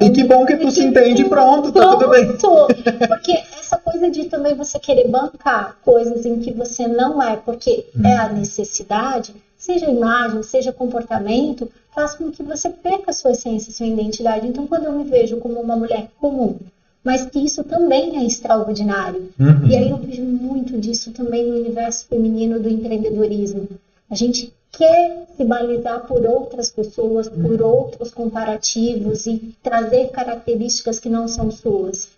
[0.00, 2.36] E que bom que tu se entende, pronto, tá tudo bem.
[2.36, 2.74] Pronto.
[3.08, 7.86] Porque essa coisa de também você querer bancar coisas em que você não é, porque
[8.04, 13.70] é a necessidade, seja imagem, seja comportamento, faz com que você perca a sua essência,
[13.70, 14.46] a sua identidade.
[14.46, 16.56] Então, quando eu me vejo como uma mulher comum,
[17.02, 19.66] mas que isso também é extraordinário, Uhum.
[19.66, 23.68] e aí eu vejo muito disso também no universo feminino do empreendedorismo.
[24.10, 31.08] A gente quer se balizar por outras pessoas, por outros comparativos e trazer características que
[31.08, 32.08] não são suas.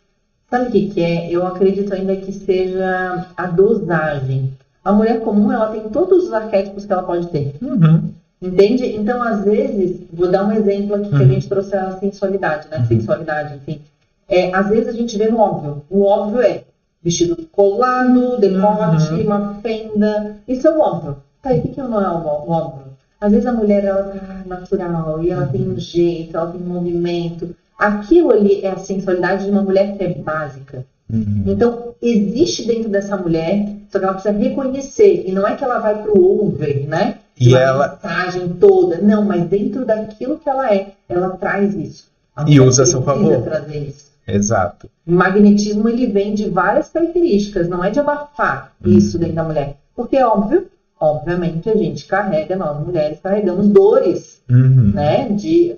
[0.50, 1.30] Sabe o que, que é?
[1.30, 4.52] Eu acredito ainda que seja a dosagem.
[4.84, 7.54] A mulher comum, ela tem todos os arquétipos que ela pode ter.
[7.62, 8.10] Uhum.
[8.40, 8.86] Entende?
[8.96, 11.28] Então, às vezes, vou dar um exemplo aqui que a Uhum.
[11.28, 12.78] gente trouxe a sensualidade, né?
[12.78, 12.86] Uhum.
[12.86, 13.80] Sensualidade, enfim.
[14.28, 15.82] É, às vezes a gente vê no óbvio.
[15.90, 16.62] O óbvio é
[17.02, 19.22] vestido colado, decote, Uhum.
[19.22, 20.36] uma fenda.
[20.46, 21.16] Isso é o óbvio.
[21.54, 22.84] E o que, é o ó- o óbvio?
[23.20, 26.64] Às vezes a mulher, ela tá natural, e ela tem um jeito, ela tem um
[26.74, 27.54] movimento.
[27.78, 30.84] Aquilo ali é a sensualidade de uma mulher que é básica.
[31.12, 31.44] Uhum.
[31.46, 35.24] Então, existe dentro dessa mulher, só que ela precisa reconhecer.
[35.26, 37.18] E não é que ela vai pro over, né?
[37.40, 38.98] E Uma ela- mensagem toda.
[38.98, 42.08] Não, mas dentro daquilo que ela é, ela traz isso.
[42.36, 43.42] A E usa a seu favor.
[43.42, 44.08] trazer isso.
[44.26, 44.88] Exato.
[45.06, 47.68] O magnetismo, ele vem de várias características.
[47.68, 48.90] Não é de abafar Hum.
[48.92, 49.76] isso dentro da mulher.
[49.96, 50.66] Porque, é óbvio,
[51.00, 54.92] obviamente, a gente carrega, nós mulheres carregamos dores, Uhum.
[54.94, 55.28] né?
[55.30, 55.76] De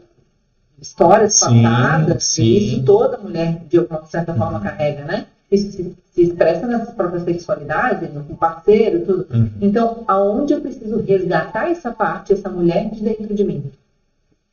[0.80, 2.24] histórias Sim, passadas.
[2.24, 2.56] sim.
[2.56, 4.64] Isso toda mulher, de uma certa forma, Uhum.
[4.64, 5.26] carrega, né?
[5.50, 9.26] Isso se, se expressa nessa própria sexualidade, no parceiro, tudo.
[9.32, 9.50] Uhum.
[9.60, 13.64] Então, aonde eu preciso resgatar essa parte, essa mulher de dentro de mim?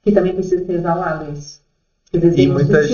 [0.03, 1.61] Que também precisa ser exalado isso.
[2.13, 2.89] E muitas-.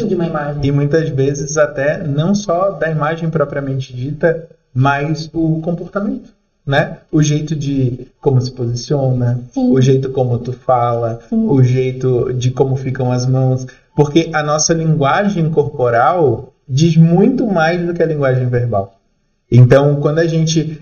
[0.63, 6.33] E muitas vezes até não só da imagem propriamente dita, mas o comportamento,
[6.65, 6.97] né?
[7.11, 9.71] O jeito de como se posiciona, Sim.
[9.71, 11.47] o jeito como tu fala, Sim.
[11.47, 17.85] o jeito de como ficam as mãos, porque a nossa linguagem corporal diz muito mais
[17.85, 18.99] do que a linguagem verbal.
[19.51, 20.79] Então, quando a gente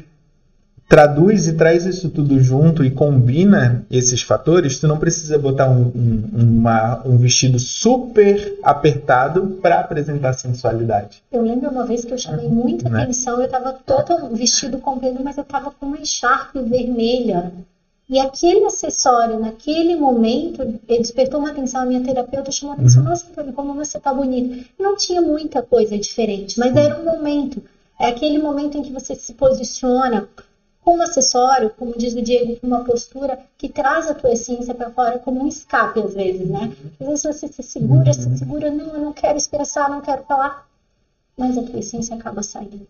[0.92, 5.84] traduz e traz isso tudo junto e combina esses fatores, tu não precisa botar um,
[5.96, 11.24] um- uma- um vestido super apertado para apresentar sensualidade.
[11.32, 13.04] Eu lembro uma vez que eu chamei muita Né?
[13.04, 17.54] atenção, eu estava todo vestido comprido, mas eu estava com uma echarpe vermelha.
[18.10, 21.84] E aquele acessório, naquele momento, despertou uma atenção.
[21.84, 23.10] A minha terapeuta chamou a atenção: Uhum.
[23.10, 23.26] Nossa,
[23.56, 24.66] como você tá bonita.
[24.78, 27.64] Não tinha muita coisa diferente, mas era um momento.
[27.98, 30.28] É aquele momento em que você se posiciona
[30.84, 34.74] com um acessório, como diz o Diego, com uma postura que traz a tua essência
[34.74, 36.72] para fora como um escape, às vezes, né?
[37.00, 40.68] Às vezes você se segura, se segura, não, eu não quero expressar, não quero falar,
[41.38, 42.88] mas a tua essência acaba saindo.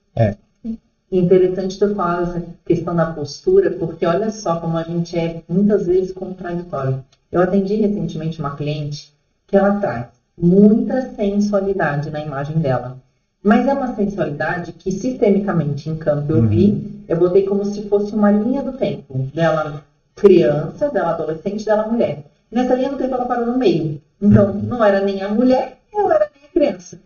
[1.12, 5.86] Interessante tu falar essa questão da postura, porque olha só como a gente é muitas
[5.86, 7.04] vezes contraditório.
[7.30, 9.14] Eu atendi recentemente uma cliente
[9.46, 12.98] que ela traz muita sensualidade na imagem dela.
[13.44, 18.14] Mas é uma sensualidade que sistemicamente em campo eu vi, eu botei como se fosse
[18.16, 19.84] uma linha do tempo dela
[20.16, 22.24] criança, dela adolescente, dela mulher.
[22.52, 24.02] Nessa linha do tempo ela parou no meio.
[24.22, 27.00] Então não era nem a mulher, ela era nem a criança.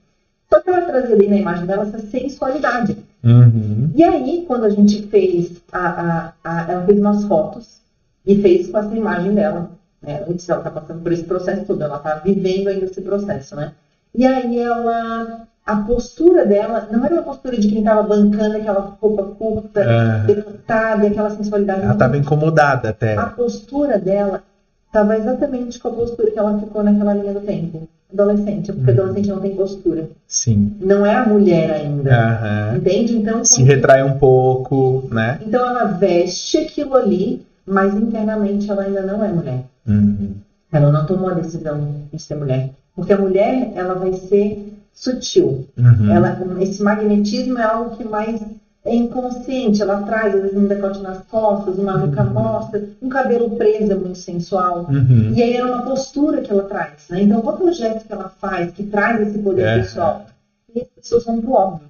[0.50, 2.98] Só que ela trazia ali na imagem dela essa sensualidade.
[3.24, 3.90] Uhum.
[3.96, 7.80] E aí, quando a gente fez, a, a, a- ela fez umas fotos
[8.26, 9.72] e fez com essa imagem dela.
[10.02, 10.24] Né?
[10.48, 13.74] Ela tá passando por esse processo todo, ela tá vivendo ainda esse processo, né?
[14.14, 18.96] E aí ela, a postura dela, não era uma postura de quem tava bancando aquela
[19.02, 19.84] roupa curta,
[20.28, 21.82] decantada, aquela sensualidade.
[21.84, 23.16] Ela estava incomodada até.
[23.18, 24.44] A postura dela
[24.88, 27.88] estava exatamente com a postura que ela ficou naquela linha do tempo.
[28.14, 28.98] adolescente, porque Uhum.
[28.98, 30.08] adolescente não tem postura.
[30.26, 30.72] Sim.
[30.80, 32.16] Não é a mulher ainda.
[32.16, 32.78] Aham.
[32.78, 33.18] Entende?
[33.18, 35.38] Então, Se retrai um pouco, né?
[35.46, 39.66] então ela veste aquilo ali, mas internamente ela ainda não é mulher.
[39.86, 40.30] Uhum.
[40.72, 42.70] Ela não tomou a decisão de ser mulher.
[42.96, 45.68] Porque a mulher, ela vai ser sutil.
[45.78, 46.12] Uhum.
[46.12, 48.42] Ela, esse magnetismo é algo que mais
[48.86, 49.82] é inconsciente.
[49.82, 53.96] Ela traz, às vezes, um decote nas costas, uma nuca mostra, um cabelo preso é
[53.96, 54.88] muito sensual.
[54.90, 55.34] Uhum.
[55.36, 57.08] E aí é uma postura que ela traz.
[57.10, 57.24] Né?
[57.24, 59.80] Então, qual que é o gesto que ela faz que traz esse poder É.
[59.80, 60.26] pessoal?
[60.74, 61.88] E as pessoas vão pro óbvio.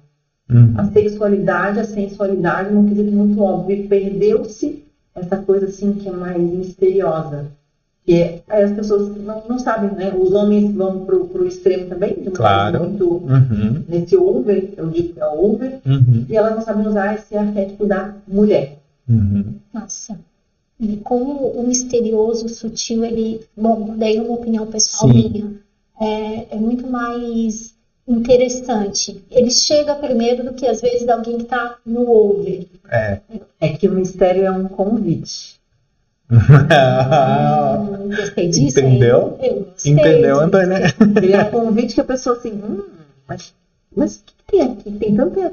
[0.50, 0.74] Uhum.
[0.76, 3.76] A sexualidade, a sensualidade, num quesito muito óbvio.
[3.76, 4.84] E perdeu-se
[5.14, 7.46] essa coisa assim que é mais misteriosa.
[8.06, 10.14] Que aí as pessoas não, não sabem, né?
[10.16, 12.84] Os homens vão pro, pro extremo também, de uma Claro.
[12.84, 13.82] muito Uhum.
[13.88, 16.24] nesse over, eu digo que é over, Uhum.
[16.28, 18.78] e elas não sabem usar esse arquétipo da mulher.
[19.08, 19.54] Uhum.
[19.74, 20.16] Nossa.
[20.78, 23.40] E como o misterioso, o sutil, ele.
[23.56, 25.28] Bom, daí uma opinião pessoal Sim.
[25.32, 25.52] minha.
[26.00, 27.74] É, é muito mais
[28.06, 29.24] interessante.
[29.30, 32.66] Ele chega primeiro do que às vezes alguém que está no over.
[32.90, 33.18] É.
[33.60, 35.55] É que o mistério é um convite.
[36.30, 38.80] Hum, gostei disso.
[38.80, 39.38] Entendeu?
[39.42, 40.40] Eu gostei Entendeu.
[40.40, 40.94] Antônia?
[41.32, 42.82] É um convite que a pessoa assim, hum,
[43.28, 43.54] mas,
[43.94, 44.90] mas o que tem aqui?
[44.92, 45.52] Tem tanta.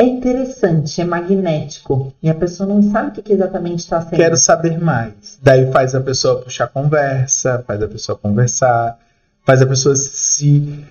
[0.00, 2.12] É interessante, é magnético.
[2.22, 4.16] E a pessoa não sabe o que, que exatamente está sendo.
[4.16, 5.40] Quero saber mais.
[5.42, 8.96] Daí faz a pessoa puxar conversa, faz a pessoa conversar,
[9.44, 10.84] faz a pessoa se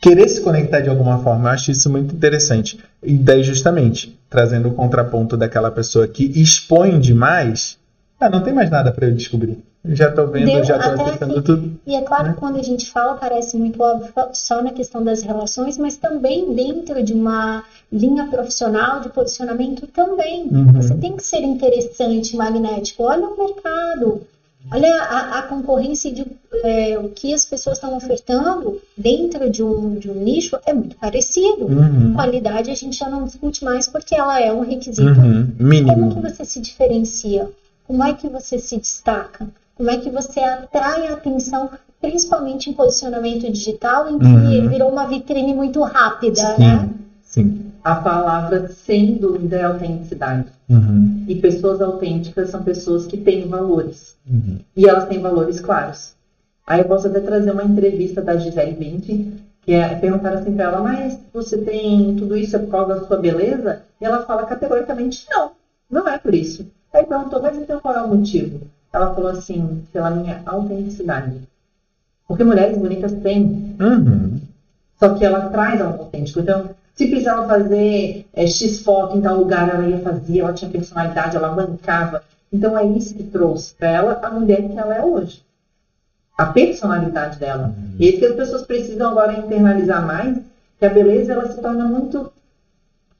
[0.00, 1.50] querer se conectar de alguma forma.
[1.50, 2.80] Eu acho isso muito interessante.
[3.00, 7.78] E daí, justamente, trazendo o contraponto daquela pessoa que expõe demais,
[8.22, 9.58] ah, não tem mais nada para eu descobrir.
[9.84, 11.42] Eu já tô vendo, Deu eu já tô aqui.
[11.42, 11.72] tudo.
[11.86, 12.32] E é claro Né?
[12.34, 16.54] que quando a gente fala, parece muito óbvio só na questão das relações, mas também
[16.54, 20.44] dentro de uma linha profissional de posicionamento também.
[20.50, 20.72] Uhum.
[20.72, 23.02] Você tem que ser interessante, magnético.
[23.02, 24.22] Olha o mercado,
[24.72, 26.24] olha a, a concorrência de
[26.62, 30.94] é, o que as pessoas estão ofertando dentro de um, de um nicho é muito
[30.96, 31.64] parecido.
[31.66, 32.12] Uhum.
[32.14, 35.14] Qualidade a gente já não discute mais porque ela é um requisito Uhum.
[35.16, 36.20] como que Mínimo.
[36.22, 37.48] você se diferencia?
[37.86, 39.48] Como é que você se destaca?
[39.74, 41.70] Como é que você atrai a atenção,
[42.00, 44.68] principalmente em posicionamento digital, em que Uhum.
[44.68, 46.60] virou uma vitrine muito rápida, Sim.
[46.60, 46.88] né?
[47.22, 47.72] Sim.
[47.82, 50.46] A palavra, sem dúvida, é autenticidade.
[50.68, 51.24] Uhum.
[51.26, 54.16] E pessoas autênticas são pessoas que têm valores.
[54.30, 54.58] Uhum.
[54.76, 56.14] E elas têm valores claros.
[56.66, 60.66] Aí eu posso até trazer uma entrevista da Gisele Bündchen, que é perguntar assim pra
[60.66, 63.82] ela, mas você tem tudo isso é por causa da sua beleza?
[64.00, 65.50] E ela fala categoricamente, não,
[65.90, 66.66] não é por isso.
[66.92, 68.60] Aí perguntou, mas então qual é o motivo?
[68.92, 71.40] Ela falou assim, pela minha autenticidade.
[72.28, 74.38] Porque mulheres bonitas têm, Uhum.
[74.98, 76.40] só que ela traz algo autêntico.
[76.40, 80.70] Então, se precisava fazer é, X foto em tal lugar, ela ia fazer, ela tinha
[80.70, 82.22] personalidade, ela bancava.
[82.52, 85.42] Então é isso que trouxe para ela a mulher que ela é hoje.
[86.36, 87.74] A personalidade dela.
[87.98, 90.38] E é isso que as pessoas precisam agora internalizar mais,
[90.78, 92.30] que a beleza ela se torna muito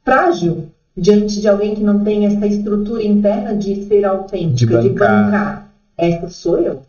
[0.05, 4.95] frágil diante de alguém que não tem essa estrutura interna de ser autêntica, De de
[4.95, 5.25] bancar.
[5.25, 5.69] bancar.
[5.99, 6.83] Essa sou eu.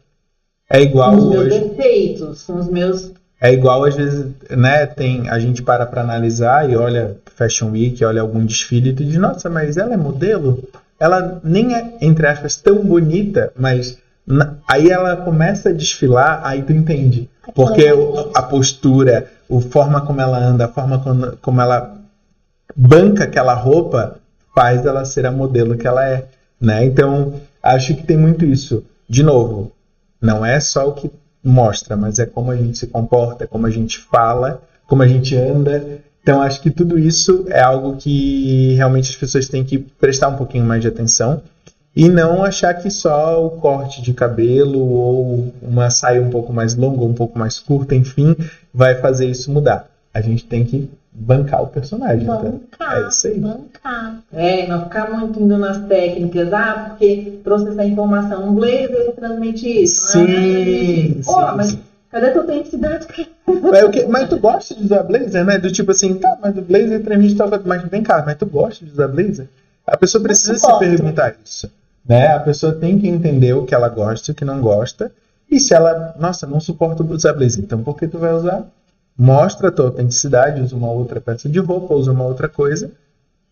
[0.69, 1.59] É igual Com os meus hoje.
[1.59, 4.85] defeitos, com os meus É igual às vezes, né?
[4.85, 9.03] Tem a gente para para analisar e olha Fashion Week, olha algum desfile e tu
[9.03, 10.63] diz, nossa, mas ela é modelo.
[10.99, 16.61] Ela nem é entre aspas tão bonita, mas na- aí ela começa a desfilar, aí
[16.61, 17.85] tu entende, porque
[18.33, 21.03] a postura, a forma como ela anda, a forma
[21.41, 21.97] como ela
[22.75, 24.17] banca aquela roupa
[24.55, 26.25] faz ela ser a modelo que ela é,
[26.59, 26.85] né?
[26.85, 28.85] Então acho que tem muito isso.
[29.09, 29.71] De novo,
[30.21, 31.11] não é só o que
[31.43, 35.35] mostra, mas é como a gente se comporta, como a gente fala, como a gente
[35.35, 35.99] anda.
[36.21, 40.37] Então acho que tudo isso é algo que realmente as pessoas têm que prestar um
[40.37, 41.41] pouquinho mais de atenção
[41.95, 46.75] e não achar que só o corte de cabelo ou uma saia um pouco mais
[46.75, 48.35] longa, um pouco mais curta, enfim,
[48.73, 49.87] vai fazer isso mudar.
[50.13, 52.25] A gente tem que bancar o personagem.
[52.25, 52.37] tá?
[52.37, 53.39] Bancar, É isso aí.
[53.39, 54.19] bancar.
[54.33, 58.49] É, não ficar muito indo nas técnicas, ah, porque trouxe essa informação.
[58.49, 60.07] Um blazer transmite isso.
[60.07, 61.21] Sim, né?
[61.21, 61.77] sim, Ó, mas
[62.11, 63.07] cadê tua autenticidade?
[64.09, 65.57] Mas, tu gosta de usar blazer, né?
[65.57, 67.47] Do tipo assim, tá, mas o blazer pra mim tá.
[67.65, 69.47] Mas vem cá, mas tu gosta de usar blazer?
[69.85, 71.69] A pessoa precisa se perguntar isso.
[72.07, 72.27] Né?
[72.27, 75.11] A pessoa tem que entender o que ela gosta e o que não gosta.
[75.49, 78.65] E se ela, nossa, não suporto usar blazer, então por que tu vai usar?
[79.17, 82.91] Mostra a tua autenticidade, usa uma outra peça de roupa, usa uma outra coisa.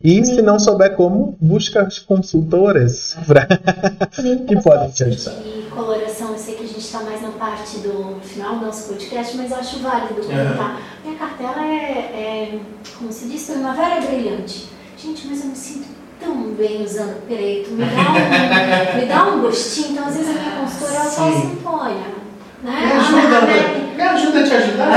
[0.03, 3.45] E se não souber como, busca as consultoras pra...
[4.47, 5.35] Que podem te ajudar.
[5.41, 8.89] de coloração, eu sei que a gente está mais na parte do final do nosso
[8.89, 10.81] podcast, mas eu acho válido comentar.
[11.03, 12.59] Minha cartela é, é,
[12.97, 14.69] como se diz, primavera brilhante.
[14.97, 15.87] Gente, mas eu me sinto
[16.19, 19.91] tão bem usando preto, me dá um, me dá um gostinho.
[19.91, 21.37] Então, às vezes, a minha consultora ela fala Sim.
[21.37, 22.20] assim, olha,
[22.63, 22.81] né?
[22.85, 24.89] Me ajuda, Mary- me ajuda a te ajudar.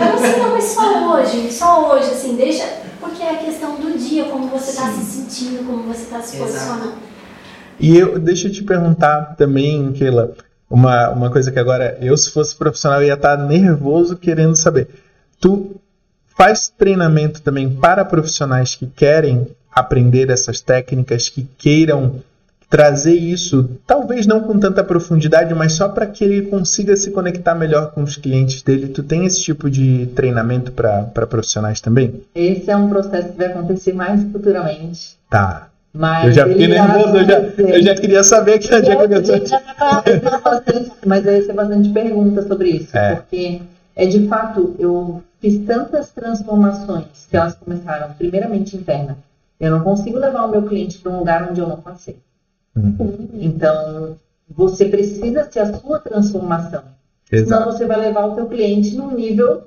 [0.00, 2.64] Não, sim, não, mas só hoje, só hoje, assim, deixa.
[3.00, 6.36] Porque é a questão do dia, como você está se sentindo, como você está se
[6.36, 6.92] posicionando.
[7.80, 10.32] E eu, deixa eu te perguntar também, Keila,
[10.70, 14.88] uma, uma coisa que agora eu, se fosse profissional, ia estar nervoso querendo saber.
[15.40, 15.74] Tu
[16.36, 22.22] faz treinamento também para profissionais que querem aprender essas técnicas, que queiram
[22.72, 27.54] trazer isso, talvez não com tanta profundidade, mas só para que ele consiga se conectar
[27.54, 28.88] melhor com os clientes dele.
[28.88, 32.22] Tu tem esse tipo de treinamento para profissionais também?
[32.34, 35.18] Esse é um processo que vai acontecer mais futuramente.
[35.28, 35.68] Tá.
[35.92, 39.36] Mas eu já fiquei nervoso, eu já, eu já queria saber que dia começou.
[41.04, 43.16] Mas aí ser bastante perguntas sobre isso, é.
[43.16, 43.60] porque
[43.94, 49.18] é de fato, eu fiz tantas transformações que elas começaram primeiramente interna.
[49.60, 52.16] Eu não consigo levar o meu cliente para um lugar onde eu não passei.
[52.74, 53.28] Uhum.
[53.34, 54.16] Então,
[54.48, 56.82] você precisa ser a sua transformação.
[57.30, 57.48] Exato.
[57.48, 59.64] Senão você vai levar o teu cliente num nível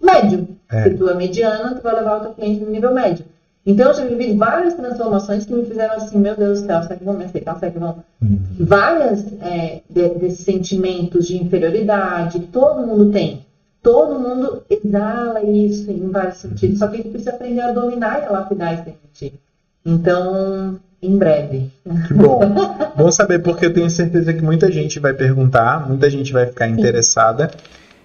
[0.00, 0.48] médio.
[0.70, 0.84] É.
[0.84, 3.24] Se tu é mediana, tu vai levar o teu cliente no nível médio.
[3.66, 6.96] Então, eu já vivi várias transformações que me fizeram assim, meu Deus do céu, será
[6.96, 7.58] que vão me aceitar?
[7.58, 8.02] Será que vão...
[8.22, 8.38] Uhum.
[8.58, 13.44] Várias é, de, desses sentimentos de inferioridade, todo mundo tem.
[13.82, 18.22] Todo mundo exala isso em vários sentidos, só que a gente precisa aprender a dominar
[18.22, 19.38] e a lapidar esse sentido.
[19.84, 21.70] Então, em breve.
[22.06, 22.40] Que bom.
[22.96, 26.68] bom saber, porque eu tenho certeza que muita gente vai perguntar, muita gente vai ficar
[26.68, 27.50] interessada.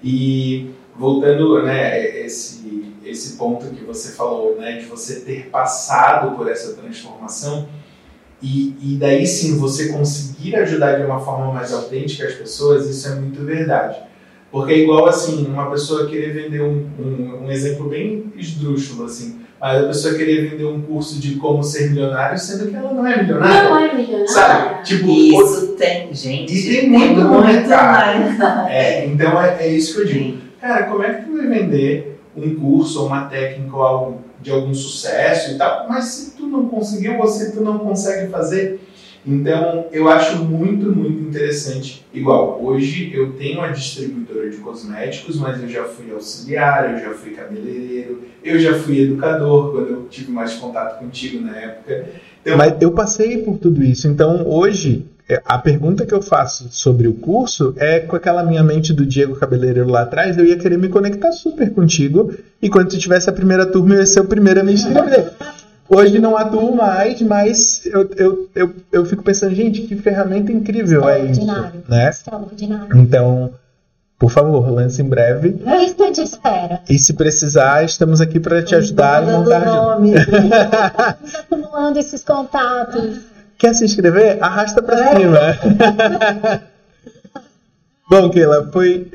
[0.04, 6.50] E voltando, né, esse, esse ponto que você falou, né, de você ter passado por
[6.50, 7.68] essa transformação
[8.42, 13.08] e, e daí sim você conseguir ajudar de uma forma mais autêntica as pessoas, isso
[13.08, 13.98] é muito verdade.
[14.52, 19.42] Porque é igual assim, uma pessoa querer vender um, um, um exemplo bem esdrúxulo, assim,
[19.66, 23.04] mas a pessoa querer vender um curso de como ser milionário, sendo que ela não
[23.04, 23.68] é milionária.
[23.68, 24.28] Não é milionária.
[24.28, 24.84] Sabe?
[24.84, 26.54] Tipo, isso tem, gente.
[26.54, 28.70] E tem muito no mercado.
[28.70, 30.38] É, então é, é isso que eu digo.
[30.62, 34.52] Cara, como é que tu vai vender um curso ou uma técnica ou algo de
[34.52, 38.85] algum sucesso e tal, mas se tu não conseguiu, você tu não consegue fazer,
[39.26, 42.06] então, eu acho muito, muito interessante.
[42.14, 47.10] Igual, hoje eu tenho uma distribuidora de cosméticos, mas eu já fui auxiliar, eu já
[47.12, 52.06] fui cabeleireiro, eu já fui educador quando eu tive mais contato contigo na época.
[52.42, 54.08] Então, mas eu passei por tudo isso.
[54.08, 58.64] Então, hoje, é, a pergunta que eu faço sobre o curso é com aquela minha
[58.64, 62.90] mente do Diego Cabeleireiro lá atrás, eu ia querer me conectar super contigo e quando
[62.90, 65.32] tu tivesse a primeira turma, eu ia ser o primeiro a me inscrever.
[65.88, 71.08] Hoje não atuo mais, mas eu, eu, eu, eu fico pensando, gente, que ferramenta incrível
[71.08, 71.46] é isso.
[71.88, 72.10] Né?
[72.10, 72.98] Extraordinário.
[72.98, 73.54] Então,
[74.18, 75.62] por favor, lance em breve.
[75.64, 76.82] Eu estou de espera.
[76.90, 79.66] E se precisar, estamos aqui para te ajudar a montar.
[79.66, 80.14] Nome.
[80.18, 83.20] estamos acumulando esses contatos.
[83.58, 84.44] Quer se inscrever?
[84.44, 85.16] Arrasta para é.
[85.16, 85.40] cima.
[88.10, 89.12] Bom, Keila, foi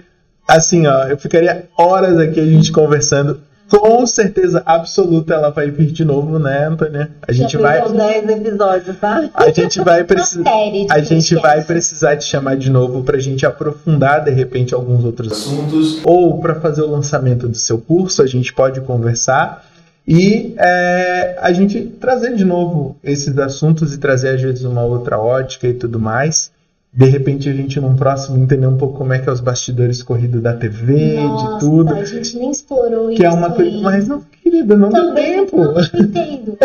[0.47, 3.41] assim, ó, eu ficaria horas aqui a gente conversando
[3.71, 7.11] com certeza absoluta ela vai vir de novo, né, Antônia?
[7.27, 7.89] A gente Já vai.
[7.89, 9.31] 10 episódios, tá?
[9.33, 10.51] A gente vai precisar.
[10.91, 15.05] A gente vai precisar te chamar de novo para a gente aprofundar de repente alguns
[15.05, 18.23] outros assuntos ou para fazer o lançamento do seu curso.
[18.23, 19.65] A gente pode conversar
[20.07, 25.19] e é, a gente trazer de novo esses assuntos e trazer às vezes uma outra
[25.19, 26.51] ótica e tudo mais
[26.93, 30.03] de repente a gente num próximo entender um pouco como é que é os bastidores
[30.03, 31.95] corridos da TV, Nossa, de tudo.
[31.95, 33.21] A gente nem explorou que isso.
[33.21, 35.57] Que é uma coisa, mas não, querida, não Também, deu tempo.
[35.57, 36.59] Não, eu entendo,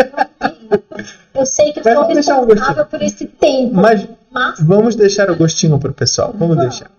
[1.34, 3.74] eu sei que eu estou responsável por esse tempo.
[3.74, 6.34] Mas, mas, vamos deixar o gostinho pro pessoal.
[6.36, 6.90] Vamos deixar.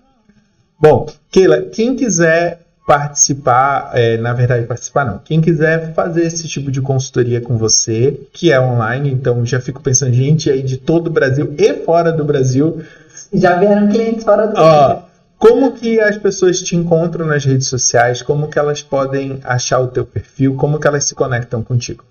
[0.80, 5.20] Bom, Keila, quem quiser participar, é, na verdade, participar não.
[5.20, 9.82] Quem quiser fazer esse tipo de consultoria com você, que é online, então já fico
[9.82, 12.82] pensando, gente aí de todo o Brasil e fora do Brasil,
[13.34, 15.04] já vieram clientes fora do Brasil.
[15.38, 18.22] Como que as pessoas te encontram nas redes sociais?
[18.22, 20.56] Como que elas podem achar o teu perfil?
[20.56, 22.04] Como que elas se conectam contigo?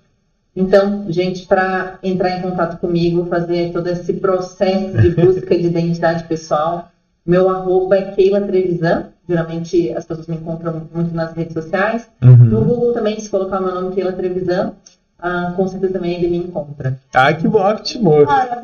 [0.55, 6.23] Então, gente, para entrar em contato comigo, fazer todo esse processo de busca de identidade
[6.23, 6.89] pessoal,
[7.25, 9.07] meu arroba é Keila Trevisan.
[9.27, 12.07] Geralmente as pessoas me encontram muito nas redes sociais.
[12.23, 12.37] Uhum.
[12.37, 14.73] No Google também, se colocar meu nome Keila Trevisan,
[15.19, 16.99] ah, com certeza também ele me encontra.
[17.13, 18.13] Ah, que ótimo!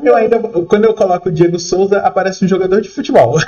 [0.02, 3.38] eu ainda, quando eu coloco o Diego Souza, aparece um jogador de futebol.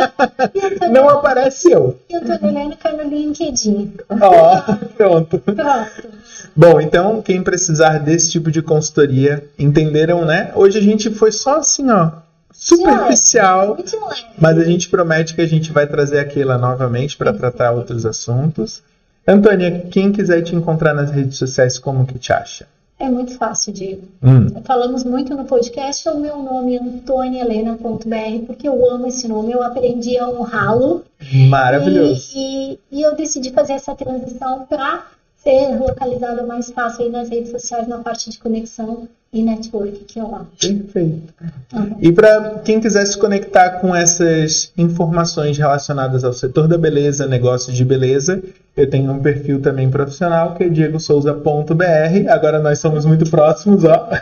[0.92, 1.98] Não aparece eu.
[2.10, 3.94] Eu tô olhando no LinkedIn.
[4.20, 5.38] Ó, oh, pronto.
[5.38, 6.08] Pronto.
[6.54, 10.52] Bom, então, quem precisar desse tipo de consultoria, entenderam, né?
[10.54, 12.10] Hoje a gente foi só assim, ó,
[12.52, 13.76] superficial,
[14.38, 18.82] mas a gente promete que a gente vai trazer aquela novamente para tratar outros assuntos.
[19.26, 22.66] Antônia, quem quiser te encontrar nas redes sociais, como que te acha?
[22.98, 24.02] É muito fácil, Diego.
[24.22, 24.62] Hum.
[24.64, 29.62] Falamos muito no podcast, o meu nome é antoniahelena.br, porque eu amo esse nome, eu
[29.62, 31.04] aprendi a honrá-lo.
[31.48, 32.32] Maravilhoso.
[32.34, 35.04] E, e, e eu decidi fazer essa transição para
[35.36, 40.18] ser localizada mais fácil aí nas redes sociais, na parte de conexão e network, que
[40.18, 40.48] eu amo.
[40.58, 41.34] Perfeito.
[41.72, 41.96] Uhum.
[42.00, 47.76] E para quem quiser se conectar com essas informações relacionadas ao setor da beleza, negócios
[47.76, 48.42] de beleza,
[48.76, 52.30] eu tenho um perfil também profissional que é diegosouza.br.
[52.30, 54.08] Agora nós somos muito próximos, ó.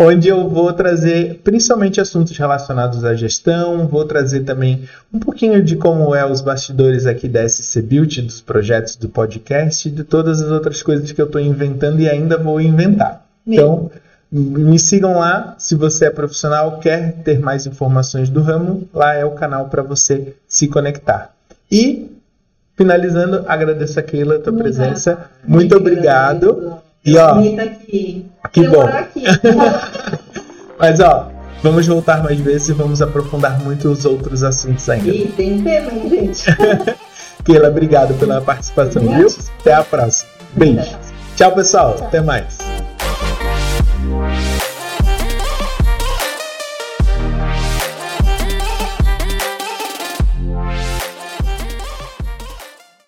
[0.00, 5.74] onde eu vou trazer principalmente assuntos relacionados à gestão, vou trazer também um pouquinho de
[5.74, 10.40] como é os bastidores aqui da SC Build, dos projetos do podcast e de todas
[10.40, 13.27] as outras coisas que eu estou inventando e ainda vou inventar.
[13.54, 13.90] Então,
[14.30, 15.54] me sigam lá.
[15.58, 19.82] Se você é profissional, quer ter mais informações do ramo, lá é o canal para
[19.82, 21.32] você se conectar.
[21.70, 22.10] E,
[22.76, 25.30] finalizando, agradeço a Keila a tua Muito presença.
[25.46, 26.78] Muito obrigado.
[27.04, 28.26] E ó, aqui.
[28.52, 28.86] que Eu bom.
[28.86, 29.22] aqui.
[30.78, 31.30] Mas ó,
[31.62, 35.08] vamos voltar mais vezes e vamos aprofundar muito os outros assuntos ainda.
[35.08, 36.44] E tem tema, hein, gente?
[37.44, 39.28] Keila, obrigado pela participação, viu?
[39.60, 40.30] Até a próxima.
[40.54, 40.96] Beijo.
[41.36, 41.96] Tchau, pessoal.
[42.00, 42.77] Até mais.